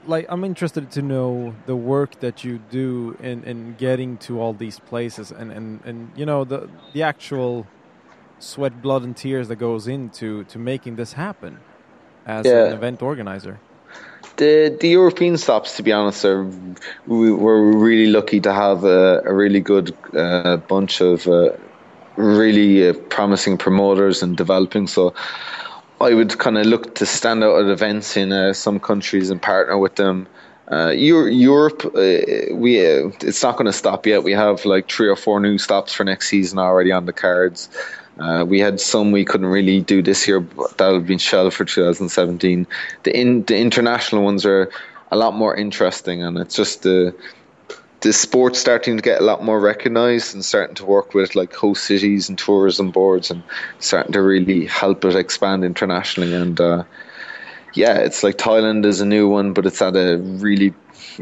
like? 0.06 0.26
I'm 0.28 0.44
interested 0.44 0.92
to 0.92 1.02
know 1.02 1.56
the 1.66 1.78
work 1.78 2.20
that 2.20 2.44
you 2.44 2.60
do 2.70 3.18
in, 3.22 3.44
in 3.46 3.76
getting 3.78 4.18
to 4.18 4.42
all 4.42 4.54
these 4.54 4.80
places, 4.80 5.32
and, 5.32 5.52
and, 5.52 5.80
and 5.86 6.12
you 6.16 6.26
know 6.26 6.44
the 6.44 6.70
the 6.94 7.04
actual 7.04 7.66
sweat, 8.40 8.82
blood, 8.82 9.04
and 9.04 9.16
tears 9.16 9.48
that 9.48 9.58
goes 9.58 9.88
into 9.88 10.44
to 10.46 10.60
making 10.60 10.98
this 10.98 11.14
happen 11.14 11.60
as 12.26 12.46
Yeah. 12.46 12.66
an 12.66 12.74
event 12.74 13.02
organizer. 13.02 13.60
The 14.40 14.78
the 14.80 14.88
European 14.88 15.38
stops, 15.38 15.76
to 15.78 15.84
be 15.84 15.92
honest, 15.92 16.24
are 16.24 16.46
we 17.08 17.32
were 17.32 17.62
really 17.78 18.08
lucky 18.08 18.40
to 18.40 18.54
have 18.54 18.86
a, 18.86 19.22
a 19.26 19.34
really 19.34 19.60
good 19.60 19.94
uh, 20.16 20.56
bunch 20.58 21.02
of 21.02 21.28
uh, 21.28 21.52
really 22.16 22.88
uh, 22.88 22.94
promising 23.10 23.58
promoters 23.58 24.24
and 24.24 24.38
developing. 24.38 24.88
So 24.88 25.14
I 26.00 26.14
would 26.14 26.38
kind 26.38 26.58
of 26.58 26.66
look 26.66 26.96
to 26.96 27.06
stand 27.06 27.44
out 27.44 27.60
at 27.62 27.70
events 27.70 28.16
in 28.16 28.32
uh, 28.32 28.54
some 28.54 28.80
countries 28.80 29.30
and 29.30 29.42
partner 29.42 29.78
with 29.78 29.96
them. 29.96 30.28
Uh, 30.72 30.92
Europe, 30.92 31.84
uh, 31.84 32.54
we 32.54 32.78
it's 32.78 33.44
not 33.44 33.58
going 33.58 33.66
to 33.66 33.74
stop 33.74 34.06
yet. 34.06 34.24
We 34.24 34.34
have 34.34 34.64
like 34.64 34.90
three 34.90 35.10
or 35.10 35.18
four 35.18 35.40
new 35.42 35.58
stops 35.58 35.92
for 35.92 36.06
next 36.06 36.30
season 36.30 36.60
already 36.60 36.94
on 36.94 37.06
the 37.06 37.14
cards. 37.14 37.70
Uh, 38.20 38.44
we 38.46 38.60
had 38.60 38.80
some 38.82 39.12
we 39.12 39.24
couldn't 39.24 39.48
really 39.48 39.80
do 39.82 40.02
this 40.02 40.28
year, 40.28 40.40
but 40.40 40.78
that 40.78 40.94
have 40.94 41.08
been 41.08 41.20
for 41.20 41.66
2017. 41.66 42.68
The 43.04 43.18
in 43.18 43.44
the 43.44 43.58
international 43.58 44.24
ones 44.24 44.46
are 44.46 44.70
a 45.12 45.16
lot 45.16 45.34
more 45.34 45.56
interesting, 45.56 46.22
and 46.22 46.38
it's 46.38 46.56
just 46.56 46.84
the 46.84 47.16
the 48.02 48.14
sport's 48.14 48.60
starting 48.60 48.98
to 48.98 49.04
get 49.04 49.22
a 49.22 49.24
lot 49.24 49.44
more 49.44 49.60
recognised 49.60 50.34
and 50.34 50.44
starting 50.44 50.76
to 50.76 50.86
work 50.86 51.14
with 51.14 51.36
like 51.36 51.54
host 51.54 51.84
cities 51.84 52.30
and 52.30 52.38
tourism 52.38 52.92
boards 52.92 53.30
and 53.30 53.44
starting 53.80 54.14
to 54.14 54.22
really 54.22 54.66
help 54.66 55.04
it 55.04 55.16
expand 55.16 55.66
internationally. 55.66 56.34
And 56.34 56.60
uh, 56.60 56.84
yeah, 57.74 57.98
it's 57.98 58.24
like 58.24 58.38
Thailand 58.38 58.86
is 58.86 59.02
a 59.02 59.06
new 59.06 59.28
one, 59.28 59.54
but 59.54 59.66
it's 59.66 59.82
at 59.82 59.96
a 59.96 60.18
really 60.18 60.74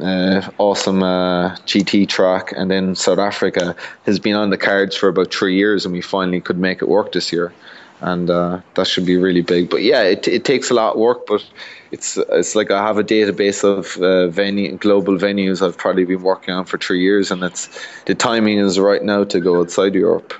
uh, 0.01 0.49
awesome 0.57 1.03
uh, 1.03 1.55
GT 1.65 2.07
track. 2.07 2.53
And 2.55 2.69
then 2.69 2.95
South 2.95 3.19
Africa 3.19 3.75
has 4.05 4.19
been 4.19 4.35
on 4.35 4.49
the 4.49 4.57
cards 4.57 4.95
for 4.95 5.09
about 5.09 5.33
three 5.33 5.55
years, 5.55 5.85
and 5.85 5.93
we 5.93 6.01
finally 6.01 6.41
could 6.41 6.57
make 6.57 6.81
it 6.81 6.87
work 6.87 7.11
this 7.11 7.31
year. 7.31 7.53
And 7.99 8.29
uh, 8.29 8.61
that 8.75 8.85
should 8.85 9.07
be 9.07 9.17
really 9.17 9.41
big. 9.41 9.69
But 9.69 9.81
yeah, 9.81 10.03
it, 10.03 10.27
it 10.27 10.45
takes 10.45 10.69
a 10.69 10.75
lot 10.75 10.93
of 10.93 10.99
work, 10.99 11.25
but 11.25 11.43
it's 11.91 12.17
it's 12.17 12.53
like 12.53 12.69
I 12.69 12.85
have 12.85 12.99
a 12.99 13.03
database 13.03 13.63
of 13.63 13.97
uh, 13.97 14.27
venue, 14.27 14.77
global 14.77 15.17
venues 15.17 15.65
I've 15.65 15.77
probably 15.77 16.05
been 16.05 16.21
working 16.21 16.53
on 16.53 16.65
for 16.65 16.77
three 16.77 17.01
years, 17.01 17.31
and 17.31 17.43
it's 17.43 17.69
the 18.05 18.13
timing 18.13 18.59
is 18.59 18.77
right 18.77 19.01
now 19.01 19.23
to 19.23 19.39
go 19.39 19.61
outside 19.61 19.95
Europe. 19.95 20.33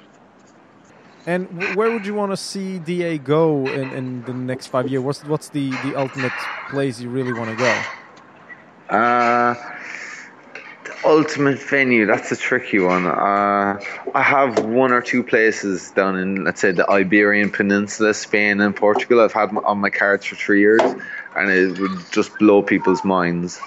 And 1.28 1.76
where 1.76 1.92
would 1.92 2.06
you 2.06 2.14
want 2.14 2.32
to 2.32 2.38
see 2.38 2.80
DA 2.80 3.18
go 3.18 3.68
in, 3.68 3.92
in 3.92 4.24
the 4.24 4.34
next 4.34 4.68
five 4.68 4.88
years? 4.88 5.04
What's 5.04 5.26
what's 5.26 5.50
the, 5.50 5.72
the 5.84 5.94
ultimate 5.98 6.32
place 6.70 7.02
you 7.02 7.10
really 7.10 7.34
want 7.34 7.50
to 7.50 7.58
go? 7.58 7.84
Uh, 8.90 9.56
the 10.86 10.96
ultimate 11.04 11.60
venue, 11.60 12.06
that's 12.06 12.32
a 12.32 12.38
tricky 12.38 12.80
one. 12.80 13.06
Uh, 13.06 13.78
I 14.16 14.22
have 14.22 14.64
one 14.64 14.94
or 14.94 15.02
two 15.02 15.22
places 15.22 15.92
down 15.92 16.18
in, 16.18 16.46
let's 16.46 16.62
say, 16.62 16.72
the 16.72 16.90
Iberian 16.90 17.52
Peninsula, 17.52 18.14
Spain 18.14 18.62
and 18.62 18.74
Portugal. 18.74 19.20
I've 19.20 19.34
had 19.34 19.50
on 19.66 19.80
my 19.80 19.90
cards 19.90 20.26
for 20.26 20.38
three 20.38 20.62
years, 20.62 20.82
and 21.36 21.52
it 21.52 21.78
would 21.78 22.10
just 22.10 22.40
blow 22.40 22.62
people's 22.62 23.04
minds. 23.04 23.60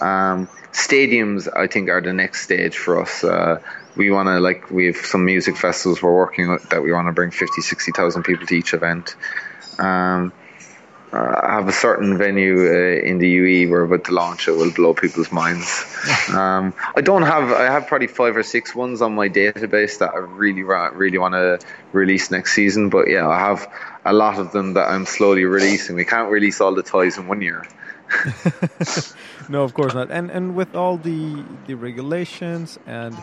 Um, 0.00 0.48
stadiums, 0.72 1.48
I 1.54 1.66
think, 1.66 1.88
are 1.88 2.00
the 2.00 2.12
next 2.12 2.42
stage 2.42 2.76
for 2.76 3.02
us. 3.02 3.24
Uh, 3.24 3.60
we 3.96 4.10
want 4.10 4.28
to, 4.28 4.40
like, 4.40 4.70
we 4.70 4.86
have 4.86 4.96
some 4.96 5.24
music 5.24 5.56
festivals 5.56 6.02
we're 6.02 6.14
working 6.14 6.50
with 6.50 6.68
that 6.70 6.82
we 6.82 6.92
want 6.92 7.08
to 7.08 7.12
bring 7.12 7.30
50, 7.30 7.60
60,000 7.60 8.22
people 8.22 8.46
to 8.46 8.54
each 8.54 8.74
event. 8.74 9.16
Um, 9.78 10.32
uh, 11.12 11.40
I 11.42 11.54
have 11.54 11.66
a 11.66 11.72
certain 11.72 12.18
venue 12.18 12.56
uh, 12.56 13.02
in 13.02 13.18
the 13.18 13.28
UE 13.28 13.68
where 13.68 13.80
we're 13.80 13.94
about 13.94 14.04
to 14.04 14.12
launch 14.12 14.46
it 14.46 14.52
will 14.52 14.70
blow 14.70 14.94
people's 14.94 15.32
minds. 15.32 15.84
um, 16.32 16.72
I 16.94 17.00
don't 17.00 17.22
have 17.22 17.50
I 17.50 17.64
have 17.64 17.88
probably 17.88 18.06
five 18.06 18.36
or 18.36 18.44
six 18.44 18.76
ones 18.76 19.02
on 19.02 19.16
my 19.16 19.28
database 19.28 19.98
that 19.98 20.14
I 20.14 20.18
really 20.18 20.62
really 20.62 21.18
want 21.18 21.34
to 21.34 21.58
release 21.92 22.30
next 22.30 22.52
season. 22.52 22.90
But 22.90 23.08
yeah, 23.08 23.28
I 23.28 23.40
have 23.40 23.68
a 24.04 24.12
lot 24.12 24.38
of 24.38 24.52
them 24.52 24.74
that 24.74 24.88
I'm 24.88 25.04
slowly 25.04 25.44
releasing. 25.44 25.96
We 25.96 26.04
can't 26.04 26.30
release 26.30 26.60
all 26.60 26.74
the 26.74 26.84
toys 26.84 27.18
in 27.18 27.26
one 27.26 27.42
year. 27.42 27.66
No, 29.48 29.62
of 29.62 29.74
course 29.74 29.94
not. 29.94 30.10
And 30.10 30.30
and 30.30 30.54
with 30.54 30.74
all 30.74 30.96
the 30.96 31.44
the 31.66 31.74
regulations 31.74 32.78
and 32.86 33.16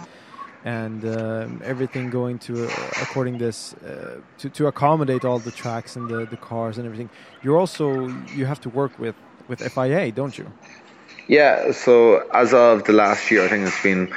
and 0.65 1.05
um, 1.05 1.61
everything 1.63 2.09
going 2.09 2.39
to 2.39 2.65
uh, 2.65 2.69
according 3.01 3.37
this 3.37 3.73
uh, 3.75 4.19
to 4.39 4.49
to 4.49 4.67
accommodate 4.67 5.23
all 5.23 5.39
the 5.39 5.51
tracks 5.51 5.95
and 5.95 6.09
the, 6.09 6.25
the 6.25 6.37
cars 6.37 6.77
and 6.77 6.85
everything, 6.85 7.09
you're 7.43 7.57
also 7.57 8.07
you 8.35 8.45
have 8.45 8.59
to 8.61 8.69
work 8.69 8.97
with 8.99 9.15
with 9.47 9.59
FIA, 9.73 10.11
don't 10.11 10.37
you? 10.37 10.51
Yeah, 11.27 11.71
so 11.71 12.27
as 12.33 12.53
of 12.53 12.85
the 12.85 12.93
last 12.93 13.31
year, 13.31 13.43
I 13.45 13.49
think 13.49 13.67
it's 13.67 13.83
been 13.83 14.13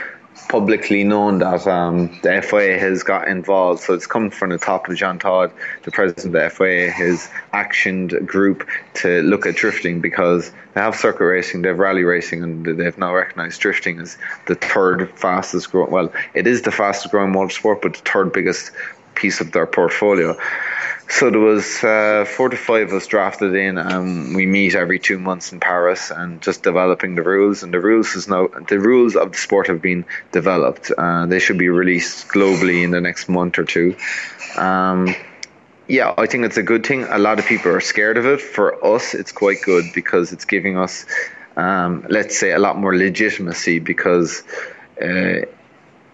publicly 0.51 1.05
known 1.05 1.39
that 1.39 1.65
um, 1.69 2.09
the 2.23 2.43
FIA 2.43 2.77
has 2.77 3.05
got 3.05 3.29
involved. 3.29 3.83
So 3.83 3.95
it's 3.95 4.07
come 4.07 4.31
from 4.31 4.51
the 4.51 4.59
top 4.59 4.89
of 4.89 4.97
Jean 4.97 5.21
Todt, 5.21 5.53
the 5.85 5.93
president 5.93 6.27
of 6.27 6.33
the 6.33 6.51
FIA, 6.51 6.91
has 6.91 7.29
actioned 7.55 8.13
a 8.13 8.21
group 8.21 8.69
to 8.95 9.23
look 9.23 9.47
at 9.47 9.55
drifting 9.55 10.01
because 10.01 10.51
they 10.75 10.81
have 10.81 10.97
circuit 10.97 11.25
racing, 11.25 11.63
they 11.63 11.69
have 11.69 11.79
rally 11.79 12.03
racing, 12.03 12.43
and 12.43 12.67
they've 12.67 12.99
now 12.99 13.15
recognised 13.15 13.61
drifting 13.61 14.01
as 14.01 14.19
the 14.47 14.57
third 14.57 15.09
fastest 15.17 15.71
growing. 15.71 15.93
Well, 15.93 16.13
it 16.35 16.49
is 16.49 16.63
the 16.63 16.73
fastest 16.73 17.13
growing 17.13 17.33
motorsport, 17.33 17.81
but 17.81 17.95
the 17.95 18.11
third 18.11 18.33
biggest 18.33 18.73
piece 19.15 19.41
of 19.41 19.53
their 19.53 19.67
portfolio. 19.67 20.37
So 21.09 21.31
there 21.31 21.41
was 21.41 21.83
uh, 21.83 22.25
four 22.25 22.49
to 22.49 22.57
five 22.57 22.89
of 22.89 22.95
us 22.95 23.07
drafted 23.07 23.55
in, 23.55 23.79
and 23.79 24.35
we 24.35 24.47
meet 24.47 24.75
every 24.75 24.99
two 24.99 25.19
months 25.19 25.53
in 25.53 25.61
Paris 25.61 26.11
and 26.11 26.41
just 26.41 26.63
developing 26.63 27.15
the 27.15 27.23
rules. 27.23 27.63
And 27.63 27.75
the 27.75 27.81
rules 27.81 28.15
is 28.15 28.29
now 28.29 28.49
the 28.69 28.79
rules 28.79 29.17
of 29.17 29.33
the 29.33 29.39
sport 29.39 29.67
have 29.67 29.83
been 29.83 30.05
developed. 30.33 30.91
Uh, 30.97 31.27
they 31.27 31.39
should 31.39 31.59
be 31.59 31.69
released 31.69 32.29
globally 32.29 32.85
in 32.85 32.91
the 32.91 33.01
next 33.01 33.29
month 33.29 33.59
or 33.59 33.65
two. 33.65 33.97
Um, 34.57 35.15
yeah, 35.89 36.15
I 36.17 36.27
think 36.27 36.45
it's 36.45 36.57
a 36.57 36.63
good 36.63 36.87
thing. 36.87 37.03
A 37.03 37.19
lot 37.19 37.39
of 37.41 37.47
people 37.47 37.73
are 37.73 37.81
scared 37.81 38.17
of 38.17 38.25
it. 38.25 38.41
For 38.41 38.83
us, 38.85 39.13
it's 39.13 39.33
quite 39.33 39.59
good 39.63 39.87
because 39.93 40.33
it's 40.33 40.45
giving 40.45 40.79
us, 40.79 41.05
um, 41.57 42.07
let's 42.09 42.39
say, 42.39 42.53
a 42.53 42.59
lot 42.61 42.79
more 42.79 42.97
legitimacy. 42.97 43.81
Because 43.81 44.45
uh, 45.03 45.41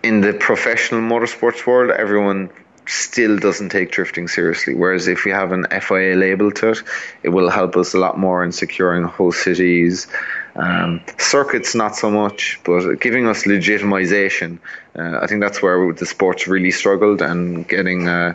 in 0.02 0.20
the 0.22 0.32
professional 0.32 1.02
motorsports 1.02 1.66
world, 1.66 1.90
everyone 1.90 2.50
still 2.86 3.38
doesn't 3.38 3.70
take 3.70 3.90
drifting 3.90 4.28
seriously. 4.28 4.74
Whereas 4.74 5.08
if 5.08 5.24
we 5.24 5.30
have 5.30 5.52
an 5.52 5.66
FIA 5.80 6.16
label 6.16 6.50
to 6.52 6.70
it, 6.70 6.82
it 7.22 7.28
will 7.30 7.50
help 7.50 7.76
us 7.76 7.94
a 7.94 7.98
lot 7.98 8.18
more 8.18 8.44
in 8.44 8.52
securing 8.52 9.04
host 9.04 9.42
cities. 9.42 10.06
Um, 10.54 11.02
circuits, 11.18 11.74
not 11.74 11.96
so 11.96 12.10
much, 12.10 12.60
but 12.64 12.96
giving 12.96 13.26
us 13.26 13.44
legitimization. 13.44 14.58
Uh, 14.98 15.18
I 15.20 15.26
think 15.26 15.42
that's 15.42 15.60
where 15.60 15.92
the 15.92 16.06
sports 16.06 16.46
really 16.46 16.70
struggled, 16.70 17.20
and 17.20 17.68
getting 17.68 18.08
uh, 18.08 18.34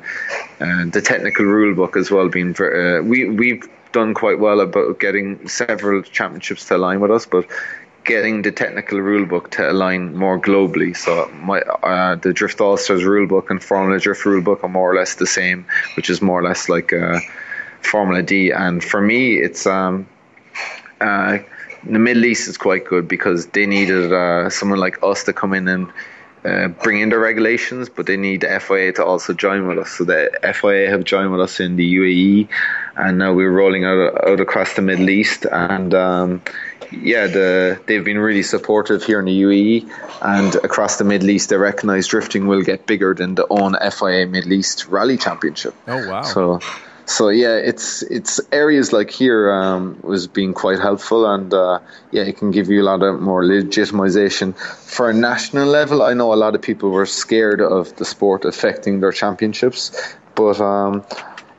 uh, 0.60 0.86
the 0.86 1.02
technical 1.02 1.46
rule 1.46 1.74
book 1.74 1.98
as 1.98 2.12
well. 2.12 2.30
Being 2.30 2.56
uh, 2.62 3.02
we 3.02 3.28
we've 3.28 3.68
done 3.92 4.14
quite 4.14 4.40
well 4.40 4.60
about 4.60 5.00
getting 5.00 5.48
several 5.48 6.04
championships 6.04 6.66
to 6.68 6.76
align 6.76 7.00
with 7.00 7.12
us, 7.12 7.26
but 7.26 7.46
getting 8.12 8.42
the 8.42 8.52
technical 8.52 9.00
rule 9.00 9.26
book 9.26 9.52
to 9.52 9.62
align 9.74 10.02
more 10.24 10.38
globally. 10.48 10.92
So 11.06 11.12
my 11.50 11.60
uh, 11.62 12.16
the 12.16 12.34
Drift 12.40 12.60
All 12.60 12.78
Stars 12.78 13.04
rule 13.04 13.28
book 13.34 13.50
and 13.52 13.64
Formula 13.64 14.00
Drift 14.00 14.26
rule 14.26 14.44
book 14.48 14.60
are 14.66 14.74
more 14.80 14.92
or 14.92 14.96
less 14.96 15.16
the 15.16 15.30
same, 15.40 15.60
which 15.96 16.10
is 16.10 16.22
more 16.22 16.40
or 16.40 16.44
less 16.50 16.68
like 16.76 16.92
uh, 16.92 17.20
Formula 17.92 18.22
D. 18.32 18.52
And 18.52 18.84
for 18.92 19.02
me, 19.12 19.22
it's 19.48 19.66
um, 19.66 20.08
uh, 21.00 21.38
the 21.96 22.00
Middle 22.08 22.26
East 22.26 22.50
is 22.50 22.58
quite 22.58 22.84
good 22.94 23.08
because 23.08 23.48
they 23.56 23.66
needed 23.66 24.12
uh, 24.12 24.50
someone 24.50 24.80
like 24.80 24.98
us 25.12 25.24
to 25.26 25.34
come 25.34 25.54
in 25.54 25.68
and. 25.68 25.88
Uh, 26.44 26.70
bring 26.70 27.02
in 27.02 27.10
the 27.10 27.20
regulations, 27.20 27.88
but 27.90 28.08
they 28.08 28.18
need 28.18 28.42
the 28.42 28.60
FIA 28.60 28.92
to 28.94 29.06
also 29.06 29.32
join 29.34 29.68
with 29.68 29.78
us. 29.78 29.92
So 29.92 30.06
the 30.06 30.32
FIA 30.42 30.90
have 30.90 31.04
joined 31.04 31.32
with 31.32 31.42
us 31.42 31.60
in 31.60 31.76
the 31.76 31.96
UAE, 31.96 32.48
and 32.96 33.20
now 33.20 33.34
we're 33.34 33.52
rolling 33.52 33.86
out, 33.86 34.28
out 34.28 34.40
across 34.40 34.74
the 34.74 34.82
Middle 34.82 35.10
East. 35.10 35.46
And 35.46 35.94
um, 35.94 36.42
yeah, 36.92 37.28
the, 37.28 37.80
they've 37.86 38.04
been 38.04 38.18
really 38.18 38.44
supportive 38.44 39.04
here 39.04 39.20
in 39.20 39.26
the 39.26 39.42
UAE 39.42 39.92
and 40.22 40.56
across 40.56 40.98
the 40.98 41.04
Middle 41.04 41.30
East. 41.30 41.50
They 41.50 41.58
recognise 41.58 42.08
drifting 42.08 42.48
will 42.48 42.64
get 42.64 42.86
bigger 42.86 43.14
than 43.14 43.36
the 43.36 43.46
own 43.48 43.76
FIA 43.92 44.26
Middle 44.26 44.54
East 44.54 44.88
Rally 44.88 45.18
Championship. 45.18 45.76
Oh 45.88 46.10
wow! 46.10 46.24
So, 46.24 46.60
so 47.12 47.30
yeah, 47.30 47.58
it's 47.58 48.04
it's 48.04 48.40
areas 48.52 48.94
like 48.94 49.12
here 49.12 49.52
um, 49.52 50.00
was 50.02 50.28
being 50.28 50.54
quite 50.54 50.80
helpful, 50.80 51.26
and 51.26 51.54
uh, 51.54 51.80
yeah, 52.12 52.24
it 52.24 52.38
can 52.38 52.52
give 52.52 52.70
you 52.70 52.82
a 52.82 52.88
lot 52.92 53.04
of 53.04 53.20
more 53.20 53.44
legitimization 53.44 54.56
for 54.56 55.10
a 55.10 55.14
national 55.14 55.68
level. 55.68 56.02
I 56.02 56.14
know 56.14 56.34
a 56.34 56.36
lot 56.36 56.56
of 56.56 56.62
people 56.62 56.90
were 56.90 57.06
scared 57.06 57.60
of 57.62 57.96
the 57.98 58.06
sport 58.06 58.46
affecting 58.46 59.00
their 59.02 59.12
championships, 59.12 60.16
but. 60.36 60.60
Um, 60.62 61.04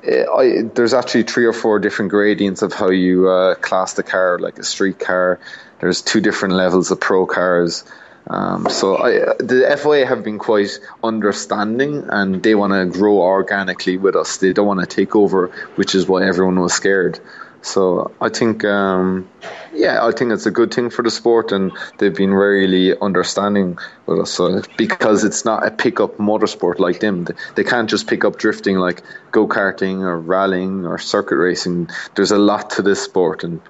I, 0.05 0.63
there's 0.75 0.95
actually 0.95 1.23
three 1.23 1.45
or 1.45 1.53
four 1.53 1.79
different 1.79 2.11
gradients 2.11 2.63
of 2.63 2.73
how 2.73 2.91
you 2.91 3.29
uh, 3.29 3.55
class 3.55 3.93
the 3.93 4.03
car, 4.03 4.37
like 4.41 4.59
a 4.59 4.65
street 4.65 4.99
car. 4.99 5.39
There's 5.79 6.03
two 6.03 6.21
different 6.21 6.55
levels 6.55 6.91
of 6.91 6.99
pro 6.99 7.25
cars. 7.25 7.85
Um, 8.29 8.69
so 8.71 8.97
I, 8.97 9.13
the 9.39 9.77
FIA 9.83 10.07
have 10.07 10.23
been 10.23 10.39
quite 10.39 10.79
understanding, 11.03 12.05
and 12.09 12.43
they 12.43 12.55
want 12.55 12.73
to 12.73 12.87
grow 12.99 13.19
organically 13.19 13.97
with 13.97 14.17
us. 14.17 14.37
They 14.39 14.53
don't 14.53 14.67
want 14.67 14.81
to 14.81 14.87
take 14.87 15.17
over, 15.17 15.49
which 15.75 15.95
is 15.95 16.07
why 16.07 16.27
everyone 16.27 16.61
was 16.61 16.73
scared. 16.73 17.21
So 17.63 18.11
I 18.21 18.29
think, 18.29 18.65
um, 18.65 19.29
yeah, 19.73 20.05
I 20.05 20.11
think 20.11 20.33
it's 20.33 20.47
a 20.47 20.51
good 20.51 20.75
thing 20.75 20.91
for 20.91 21.03
the 21.03 21.11
sport, 21.11 21.53
and 21.53 21.71
they've 21.99 22.15
been 22.15 22.35
really 22.35 22.99
understanding 22.99 23.79
with 24.07 24.19
us. 24.19 24.33
So 24.33 24.63
because 24.77 25.23
it's 25.23 25.45
not 25.45 25.65
a 25.65 25.71
pickup 25.71 26.19
motorsport 26.19 26.81
like 26.81 26.99
them, 26.99 27.27
they 27.55 27.63
can't 27.63 27.89
just 27.89 28.09
pick 28.09 28.25
up 28.25 28.37
drifting 28.37 28.79
like 28.79 29.03
go 29.31 29.47
karting 29.47 30.01
or 30.01 30.19
rallying 30.19 30.87
or 30.87 30.99
circuit 30.99 31.37
racing. 31.37 31.89
There's 32.17 32.33
a 32.33 32.39
lot 32.39 32.71
to 32.71 32.83
this 32.83 33.01
sport, 33.01 33.45
and 33.45 33.61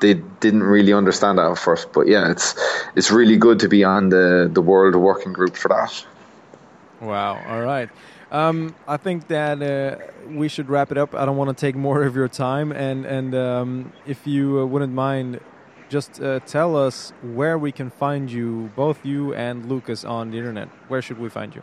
they 0.00 0.14
didn't 0.14 0.62
really 0.62 0.92
understand 0.92 1.38
that 1.38 1.50
at 1.50 1.58
first. 1.58 1.92
But 1.92 2.06
yeah, 2.06 2.30
it's 2.30 2.54
it's 2.94 3.10
really 3.10 3.36
good 3.36 3.60
to 3.60 3.68
be 3.68 3.84
on 3.84 4.08
the 4.10 4.50
the 4.52 4.60
world 4.60 4.94
working 4.96 5.32
group 5.32 5.56
for 5.56 5.68
that. 5.68 6.04
Wow! 7.00 7.42
All 7.46 7.62
right. 7.62 7.90
Um, 8.30 8.74
I 8.88 8.96
think 8.96 9.28
that 9.28 9.62
uh, 9.62 9.98
we 10.28 10.48
should 10.48 10.68
wrap 10.68 10.90
it 10.90 10.98
up. 10.98 11.14
I 11.14 11.24
don't 11.24 11.36
want 11.36 11.56
to 11.56 11.60
take 11.60 11.76
more 11.76 12.02
of 12.02 12.16
your 12.16 12.28
time, 12.28 12.72
and 12.72 13.06
and 13.06 13.34
um, 13.34 13.92
if 14.06 14.26
you 14.26 14.60
uh, 14.60 14.66
wouldn't 14.66 14.92
mind, 14.92 15.40
just 15.88 16.20
uh, 16.20 16.40
tell 16.40 16.76
us 16.76 17.12
where 17.22 17.56
we 17.56 17.70
can 17.70 17.90
find 17.90 18.30
you, 18.30 18.70
both 18.74 19.04
you 19.06 19.32
and 19.34 19.68
Lucas, 19.68 20.04
on 20.04 20.30
the 20.30 20.38
internet. 20.38 20.68
Where 20.88 21.00
should 21.00 21.18
we 21.18 21.28
find 21.28 21.54
you? 21.54 21.62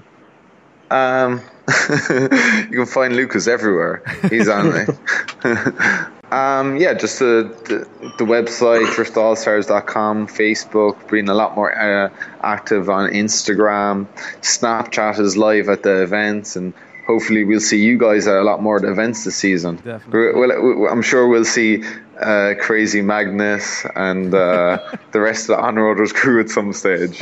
Um, 0.93 1.41
you 1.89 2.77
can 2.77 2.85
find 2.85 3.15
Lucas 3.15 3.47
everywhere. 3.47 4.03
He's 4.29 4.47
on 4.47 4.69
there. 4.71 6.11
um, 6.31 6.77
yeah, 6.77 6.93
just 6.93 7.17
the, 7.17 7.55
the, 7.65 8.11
the 8.19 8.25
website, 8.25 8.85
driftallstars.com, 8.93 10.27
Facebook, 10.27 11.09
being 11.09 11.29
a 11.29 11.33
lot 11.33 11.55
more 11.55 11.75
uh, 11.75 12.09
active 12.43 12.89
on 12.89 13.09
Instagram. 13.09 14.05
Snapchat 14.41 15.19
is 15.19 15.35
live 15.35 15.67
at 15.67 15.81
the 15.81 16.03
events, 16.03 16.55
and 16.55 16.73
hopefully 17.07 17.43
we'll 17.43 17.59
see 17.59 17.83
you 17.83 17.97
guys 17.97 18.27
at 18.27 18.35
a 18.35 18.43
lot 18.43 18.61
more 18.61 18.77
events 18.85 19.23
this 19.23 19.35
season. 19.35 19.77
Definitely. 19.77 20.39
Well, 20.39 20.91
I'm 20.91 21.01
sure 21.01 21.27
we'll 21.27 21.43
see 21.43 21.83
uh, 22.19 22.53
Crazy 22.61 23.01
Magnus 23.01 23.83
and 23.95 24.31
uh, 24.33 24.77
the 25.11 25.19
rest 25.19 25.49
of 25.49 25.57
the 25.57 25.59
On 25.59 25.75
Roaders 25.75 26.13
crew 26.13 26.39
at 26.39 26.49
some 26.49 26.71
stage. 26.71 27.19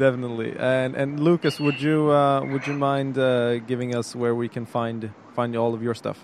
Definitely. 0.00 0.56
And 0.58 0.96
and 0.96 1.20
Lucas, 1.20 1.60
would 1.60 1.80
you 1.80 2.10
uh, 2.10 2.42
would 2.44 2.66
you 2.66 2.72
mind 2.72 3.18
uh, 3.18 3.58
giving 3.58 3.94
us 3.94 4.16
where 4.16 4.34
we 4.34 4.48
can 4.48 4.66
find 4.66 5.12
find 5.36 5.54
all 5.54 5.74
of 5.74 5.82
your 5.82 5.94
stuff? 5.94 6.18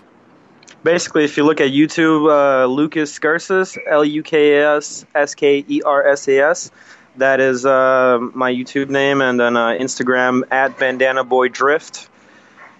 Basically, 0.83 1.23
if 1.23 1.37
you 1.37 1.43
look 1.45 1.61
at 1.61 1.69
YouTube, 1.69 2.27
uh, 2.27 2.65
Lucas 2.65 3.17
Skersas, 3.17 3.77
L 3.87 4.03
U 4.03 4.23
K 4.23 4.57
S 4.57 5.05
S 5.15 5.35
K 5.35 5.63
E 5.65 5.81
R 5.85 6.05
S 6.07 6.27
A 6.27 6.39
S, 6.49 6.71
that 7.17 7.39
is 7.39 7.65
uh, 7.65 8.19
my 8.33 8.51
YouTube 8.51 8.89
name, 8.89 9.21
and 9.21 9.39
then 9.39 9.55
uh, 9.55 9.69
Instagram 9.69 10.43
at 10.51 10.77
Bandana 10.77 11.23
Boy 11.23 11.47
Drift. 11.47 12.09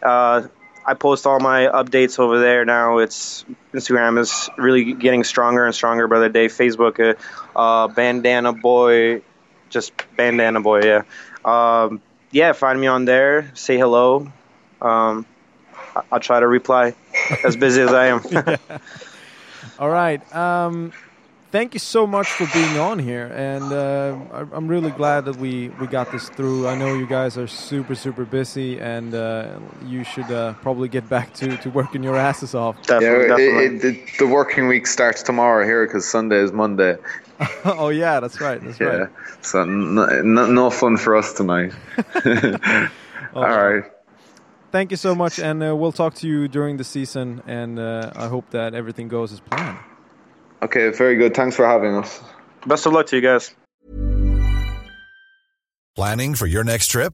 Uh, 0.02 0.48
I 0.86 0.94
post 0.94 1.28
all 1.28 1.40
my 1.40 1.68
updates 1.68 2.18
over 2.18 2.40
there 2.40 2.64
now. 2.66 3.00
It's 3.00 3.46
Instagram 3.74 4.20
is 4.20 4.50
really 4.58 4.94
getting 4.94 5.24
stronger 5.24 5.66
and 5.66 5.76
stronger 5.76 6.08
by 6.08 6.20
the 6.20 6.30
day. 6.30 6.48
Facebook, 6.48 7.18
Bandana 7.96 8.54
Boy 8.54 9.22
just 9.70 9.94
Bandana 10.16 10.62
Boy, 10.62 10.82
yeah. 10.84 11.04
Um, 11.46 12.02
yeah, 12.32 12.54
find 12.54 12.80
me 12.80 12.88
on 12.88 13.06
there. 13.06 13.52
Say 13.56 13.78
hello. 13.78 14.32
Um, 14.82 15.26
I'll 16.12 16.20
try 16.20 16.40
to 16.40 16.48
reply 16.48 16.94
as 17.44 17.56
busy 17.56 17.82
as 17.82 17.94
I 17.94 18.08
am. 18.08 18.22
All 19.80 19.90
right. 19.90 20.22
Um, 20.36 20.92
thank 21.52 21.74
you 21.74 21.80
so 21.80 22.06
much 22.06 22.28
for 22.28 22.48
being 22.54 22.78
on 22.78 23.00
here, 23.00 23.28
and 23.34 23.72
uh, 23.72 24.18
I'm 24.54 24.68
really 24.68 24.92
glad 24.92 25.26
that 25.26 25.38
we 25.38 25.70
we 25.80 25.88
got 25.88 26.12
this 26.12 26.30
through. 26.30 26.68
I 26.68 26.76
know 26.76 26.94
you 26.94 27.08
guys 27.08 27.38
are 27.38 27.48
super 27.48 27.96
super 27.96 28.26
busy, 28.26 28.80
and 28.80 29.14
uh, 29.14 29.60
you 29.86 30.04
should 30.04 30.32
uh, 30.32 30.54
probably 30.62 30.90
get 30.90 31.08
back 31.10 31.34
to, 31.36 31.58
to 31.58 31.70
working 31.70 32.04
your 32.04 32.18
asses 32.18 32.56
off. 32.56 32.82
Definitely, 32.84 33.28
yeah, 33.28 33.28
definitely. 33.28 33.66
it, 33.66 33.86
it, 33.86 34.18
the 34.20 34.28
working 34.28 34.68
week 34.68 34.88
starts 34.88 35.24
tomorrow 35.24 35.66
here 35.66 35.86
because 35.86 36.08
Sunday 36.08 36.38
is 36.38 36.52
Monday. 36.52 36.98
oh 37.66 37.90
yeah, 37.90 38.20
that's 38.20 38.42
right. 38.42 38.64
That's 38.64 38.80
yeah. 38.80 38.88
right. 38.88 39.10
So 39.42 39.64
no, 39.64 40.22
no, 40.22 40.48
no, 40.48 40.70
fun 40.70 40.98
for 40.98 41.16
us 41.16 41.34
tonight. 41.34 41.74
All 43.34 43.44
right. 43.44 43.84
Thank 44.72 44.92
you 44.92 44.98
so 44.98 45.16
much, 45.16 45.40
and 45.40 45.64
uh, 45.64 45.76
we'll 45.76 45.92
talk 45.92 46.14
to 46.16 46.28
you 46.28 46.48
during 46.48 46.78
the 46.78 46.84
season. 46.84 47.42
And 47.48 47.80
uh, 47.80 48.12
I 48.16 48.28
hope 48.28 48.50
that 48.52 48.74
everything 48.74 49.08
goes 49.08 49.32
as 49.32 49.40
planned. 49.40 49.78
Okay, 50.62 50.90
very 50.90 51.16
good. 51.16 51.34
Thanks 51.34 51.56
for 51.56 51.66
having 51.66 51.96
us. 51.96 52.22
Best 52.66 52.86
of 52.86 52.94
luck 52.94 53.08
to 53.08 53.16
you 53.16 53.22
guys. 53.22 53.54
Planning 55.96 56.36
for 56.36 56.46
your 56.46 56.64
next 56.64 56.88
trip? 56.88 57.14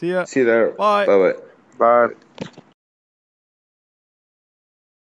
See 0.00 0.12
ya. 0.12 0.24
See 0.24 0.40
you 0.40 0.46
there. 0.46 0.70
Bye. 0.70 1.04
Bye-bye. 1.04 1.34
Bye. 1.78 2.14